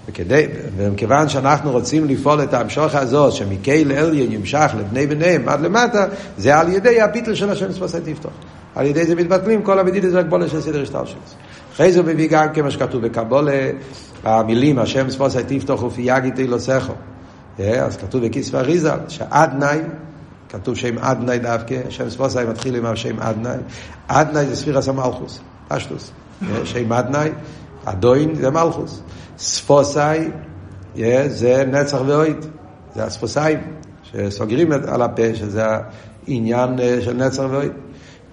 [0.08, 6.06] וכדי, ומכיוון שאנחנו רוצים לפעול את ההמשוך הזאת, שמקהיל אליין ימשך לבני בניהם עד למטה,
[6.38, 8.32] זה על ידי הביטל של השם ספוסי תפתוח.
[8.74, 11.20] על ידי זה מתבטלים כל המדידת והגבולת של סדר השטר שלו.
[11.74, 13.70] אחרי זה מביא גם כמו שכתוב בקבולה,
[14.24, 16.92] המילים, השם ספוסי תפתוח ופי יגיד תהילוסכו.
[17.58, 19.78] אז כתוב בקיספא ריזל, שעדנאי,
[20.54, 23.56] כתוב שם עדנאי דווקא, שם ספוסי מתחיל עם השם עדנאי.
[24.08, 26.10] עדנאי זה ספירס המלכוס, פשטוס.
[26.64, 27.30] שם עדנאי,
[27.84, 29.02] אדוין זה מלכוס.
[29.38, 30.28] ספוסי
[31.26, 32.36] זה נצח ואויד,
[32.94, 33.58] זה הספוסיים,
[34.02, 35.64] שסוגרים על הפה, שזה
[36.28, 37.72] העניין של נצח ואויד.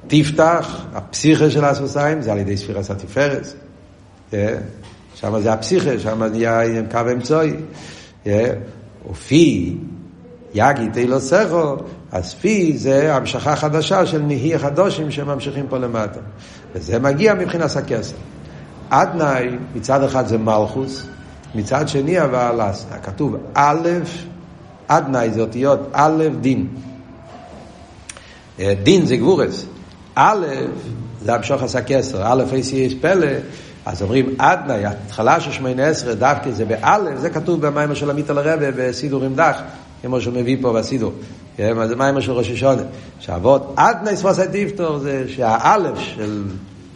[0.07, 3.55] תפתח, הפסיכה של הספוסיים, זה על ידי ספירס התפארס.
[5.15, 6.61] שם זה הפסיכה, שם נהיה
[6.91, 7.53] קו אמצעי.
[9.11, 9.78] ופי,
[10.53, 11.76] יגיד תהילו סכו,
[12.12, 16.20] אז פי זה המשכה חדשה של נהי חדושים שממשיכים פה למטה.
[16.74, 18.16] וזה מגיע מבחינת הכסף.
[18.89, 21.07] אדנאי, מצד אחד זה מלכוס,
[21.55, 22.59] מצד שני אבל
[23.03, 23.89] כתוב א',
[24.88, 26.68] אדנאי זה אותיות א', דין.
[28.84, 29.66] דין זה גבורס.
[30.16, 30.45] א',
[31.22, 33.28] זה המשוך עשה כסר, א', אי יש פלא,
[33.86, 38.30] אז אומרים אדנאי, התחלה של שמונה עשרה, דווקא זה באלף, זה כתוב במים של עמית
[38.30, 39.62] על הרבה בסידור עם דח,
[40.01, 41.14] כמו שהוא מביא פה בסידור.
[41.62, 42.82] כן, זה מים של ראש השונה.
[43.20, 46.43] שאבות אדנאי ספוסי דיפטור זה שהאלף של,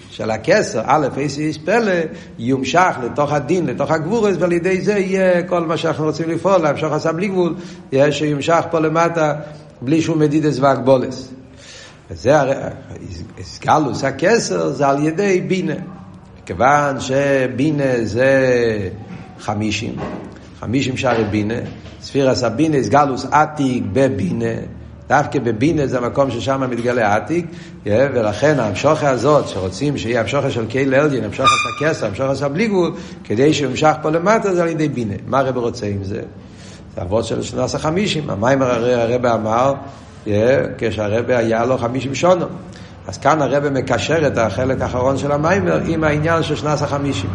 [0.10, 1.92] של הכסר, א', איס פלא,
[2.40, 6.94] יומשך לתוך הדין, לתוך הגבורס, ועל ידי זה יהיה כל מה שאנחנו רוצים לפעול, להמשוך
[6.94, 7.56] עשה בלי גבול,
[7.92, 9.34] יהיה שיומשך פה למטה
[9.82, 11.32] בלי שום מדידס והגבולס.
[12.12, 12.56] וזה הרי,
[13.40, 15.76] הסגלוס הכסר זה על ידי בינה.
[16.46, 18.50] כיוון שבינה זה
[19.40, 19.96] חמישים,
[20.60, 21.60] חמישים שערי בינה,
[22.02, 24.56] ספירס הבינה, סגלוס עתיק בבינה,
[25.10, 27.46] דווקא בבינה זה המקום ששם מתגלה עתיק,
[27.86, 32.68] ולכן ההמשוכה הזאת, שרוצים שיהיה המשוכה של קהיל אלדין, המשוכה של הכסר, המשוכה של בלי
[32.68, 32.92] גבול,
[33.24, 35.14] כדי שימשך פה למטה, זה על ידי בינה.
[35.28, 36.22] מה הרב רוצה עם זה?
[36.96, 38.30] זה אבות של שנות החמישים.
[38.30, 39.74] המים הרב אמר,
[40.78, 42.46] כשהרב היה לו חמישים שונו.
[43.08, 47.30] אז כאן הרב מקשר את החלק האחרון של המיימר עם העניין של שנס החמישים.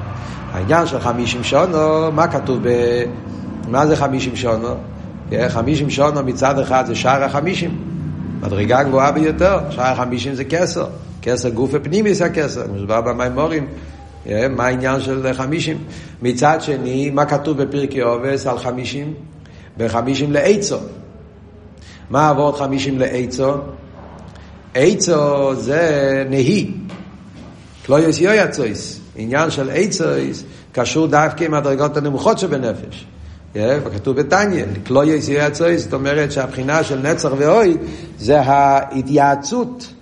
[0.53, 2.69] העניין של חמישים שונו, מה כתוב ב...
[3.69, 4.75] מה זה חמישים שונו?
[5.49, 7.79] חמישים שונו מצד אחד זה שער החמישים,
[8.41, 10.87] מדרגה גבוהה ביותר, שער החמישים זה כסר,
[11.23, 13.67] כסר גוף ופנימי זה הכסר, מוסבר במיימורים,
[14.27, 15.79] מה העניין של חמישים.
[16.23, 19.15] מצד שני, מה כתוב בפרקי עובס על חמישים?
[19.77, 20.77] בחמישים לעצו.
[22.11, 23.53] מה עבוד חמישים לעצו?
[24.75, 26.71] עצו זה נהי.
[27.87, 29.01] קלויוס יויצויס.
[29.17, 33.07] עניין של עצויס קשור דווקא עם הדרגות הנמוכות שבנפש.
[33.55, 37.77] וכתוב בתניא, קלויוס יויצויס, זאת אומרת שהבחינה של נצח ואוי
[38.19, 39.93] זה ההתייעצות.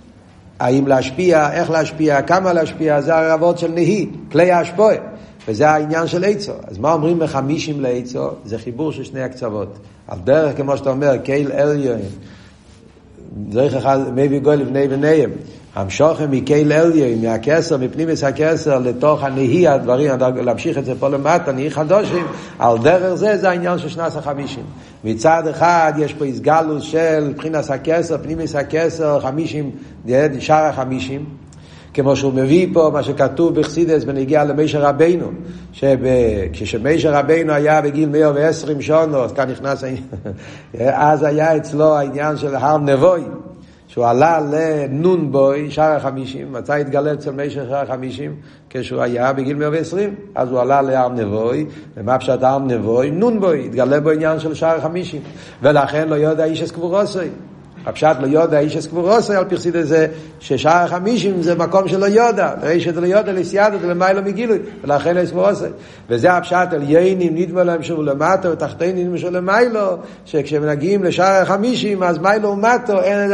[0.61, 4.97] האם להשפיע, איך להשפיע, כמה להשפיע, זה הרבות של נהי, כלי ההשפועה.
[5.49, 6.53] וזה העניין של עצו.
[6.67, 8.29] אז מה אומרים מחמישים לעצו?
[8.45, 9.79] זה חיבור של שני הקצוות.
[10.09, 12.01] על דרך, כמו שאתה אומר, קייל אליון.
[13.37, 15.31] דרך אחד, מביא גוי לבני בניהם.
[15.75, 20.11] המשוכם מקייל אליין, מהכסר, מפנימיס הכסר, לתוך הנהי הדברים,
[20.45, 22.27] להמשיך את זה פה למטה, נהי חדושים,
[22.59, 24.65] על דרך זה, זה העניין של שנס החמישים.
[25.05, 29.71] מצד אחד יש פה הסגלוס של בחינס הכסר, פנימיס הכסר, חמישים,
[30.39, 31.25] שאר החמישים.
[31.99, 35.31] כמו שהוא מביא פה מה שכתוב בחסידס בנגיע למישר רבינו,
[36.53, 39.85] כשמישר רבינו היה בגיל 120 שונו, אז כאן נכנס,
[40.93, 43.21] אז היה אצלו העניין של הר נבוי,
[43.89, 48.35] שהוא עלה לנון בוי, שער החמישים, מתי התגלה אצל מישר שער החמישים?
[48.71, 53.11] כשהוא היה בגיל 120, אז הוא עלה להר נבוי, ומה פשט הר נבוי?
[53.11, 55.21] נון בוי, התגלה בו עניין של שער החמישים,
[55.63, 57.29] ולכן לא יודע איש אס קבורוסוי.
[57.87, 60.07] הפשט לא יודע איש אסקבורוסי על פרסיד הזה
[60.41, 65.65] ששאר החמישים זה מקום שלא יודע ראשת לא יודע לסיידת ולמיילו מגילוי ולכן אסקבורוסי
[66.09, 72.03] וזה הפשט על יינים נדמה להם שהוא למטה ותחתינים נדמה שהוא למיילו שכשמגיעים לשאר החמישים
[72.03, 73.31] אז מיילו ומטו אין,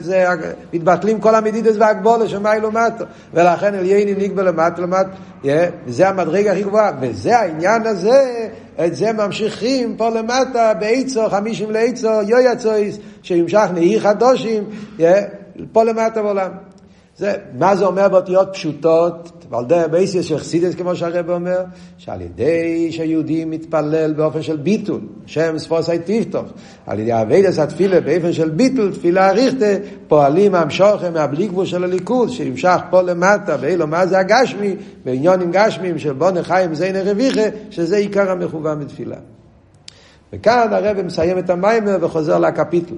[0.00, 0.26] זה,
[0.72, 3.04] מתבטלים כל המדידס והגבולה של מיילו ומטו.
[3.34, 5.10] ולכן על יינים נגבה למטה למטה
[5.44, 5.48] yeah,
[5.86, 8.48] וזה המדרג הכי גבוה וזה העניין הזה
[8.84, 14.64] את זה ממשיכים פה למטה באיצו, חמישים לאיצו, יויצויס, שימשך נהי חדושים,
[15.72, 16.50] פה למטה בעולם.
[17.16, 19.39] זה, מה זה אומר באותיות פשוטות?
[19.50, 21.58] ועל דרך בייסיס של חסידס, כמו שהרב אומר,
[21.98, 26.44] שעל ידי שהיהודי מתפלל באופן של ביטול, השם שפתי תפתח,
[26.86, 29.66] על ידי עבודת התפילה באופן של ביטול, תפילה אריכתא,
[30.08, 36.12] פועלים המשכה מהבלי גבול של האלוקות, שימשך פה למטה, בעולם הזה הגשמי, בעניינים גשמיים של
[36.12, 39.16] בני חיי ומזוני רוויחי, שזה עיקר המכוון בתפילה.
[40.32, 42.94] וכאן הרב מסיים את המאמר וחוזר לקפיטל.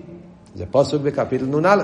[0.55, 1.83] זה פסוק בקפיטל נ"א.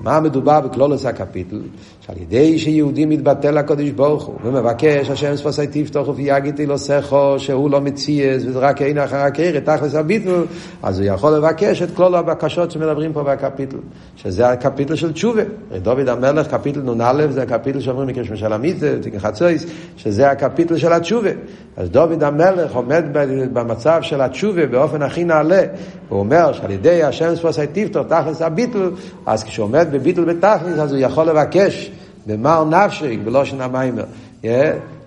[0.00, 1.60] מה מדובר בכללות הקפיטל?
[2.00, 7.70] שעל ידי שיהודי מתבטל לקודש ברוך הוא ומבקש השם ספוסי תפתוח ופייגית לו סכו שהוא
[7.70, 10.44] לא מציאס וזה רק אין אחר הקרא תכלס הביטל.
[10.82, 13.76] אז הוא יכול לבקש את כל הבקשות שמדברים פה בקפיטל
[14.16, 15.42] שזה הקפיטל של תשובה.
[15.82, 19.66] דוד המלך קפיטל נ"א זה הקפיטל שאומרים מקרש משל המיטה תיקן חצויס
[19.96, 21.30] שזה הקפיטל של התשובה.
[21.76, 23.04] אז דוד המלך עומד
[23.52, 25.62] במצב של התשובה באופן הכי נעלה.
[26.08, 28.90] הוא אומר שעל ידי השם ספוסי תפתוח תכלס הביטל
[29.26, 31.90] אז כשהוא עומד בביטל בתכלס אז הוא יכול לבקש
[32.26, 34.04] במר נפשי, בלושן המיימר.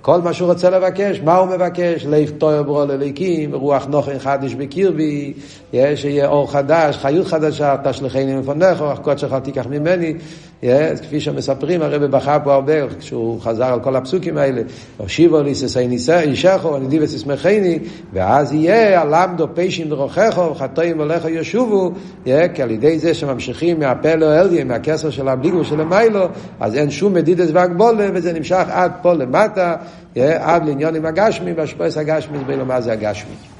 [0.01, 2.05] כל מה שהוא רוצה לבקש, מה הוא מבקש?
[2.05, 5.33] ליף טויר ברו לליקים, רוח נוכן חדש בקרבי,
[5.95, 10.13] שיהיה אור חדש, חיות חדשה, תשלחני מפונך, אך קוד שלך תיקח ממני.
[11.01, 14.61] כפי שמספרים, הרב בכה פה הרבה, כשהוא חזר על כל הפסוקים האלה,
[14.97, 15.87] הושיבו לי ששי
[16.19, 17.79] אישךו, אני ותשמחני,
[18.13, 21.91] ואז יהיה הלמדו פשעים דרוכךו, וחטאים עליך ישובו,
[22.53, 26.27] כי על ידי זה שממשיכים מהפה לאליה, מהכסר של הבליגו של המיילו,
[26.59, 29.75] אז אין שום מדידס והגבולה, וזה נמשך עד פה למטה,
[30.15, 33.58] עד לעניון עם הגשמי, והשפועס הגשמי, זה מה זה הגשמי.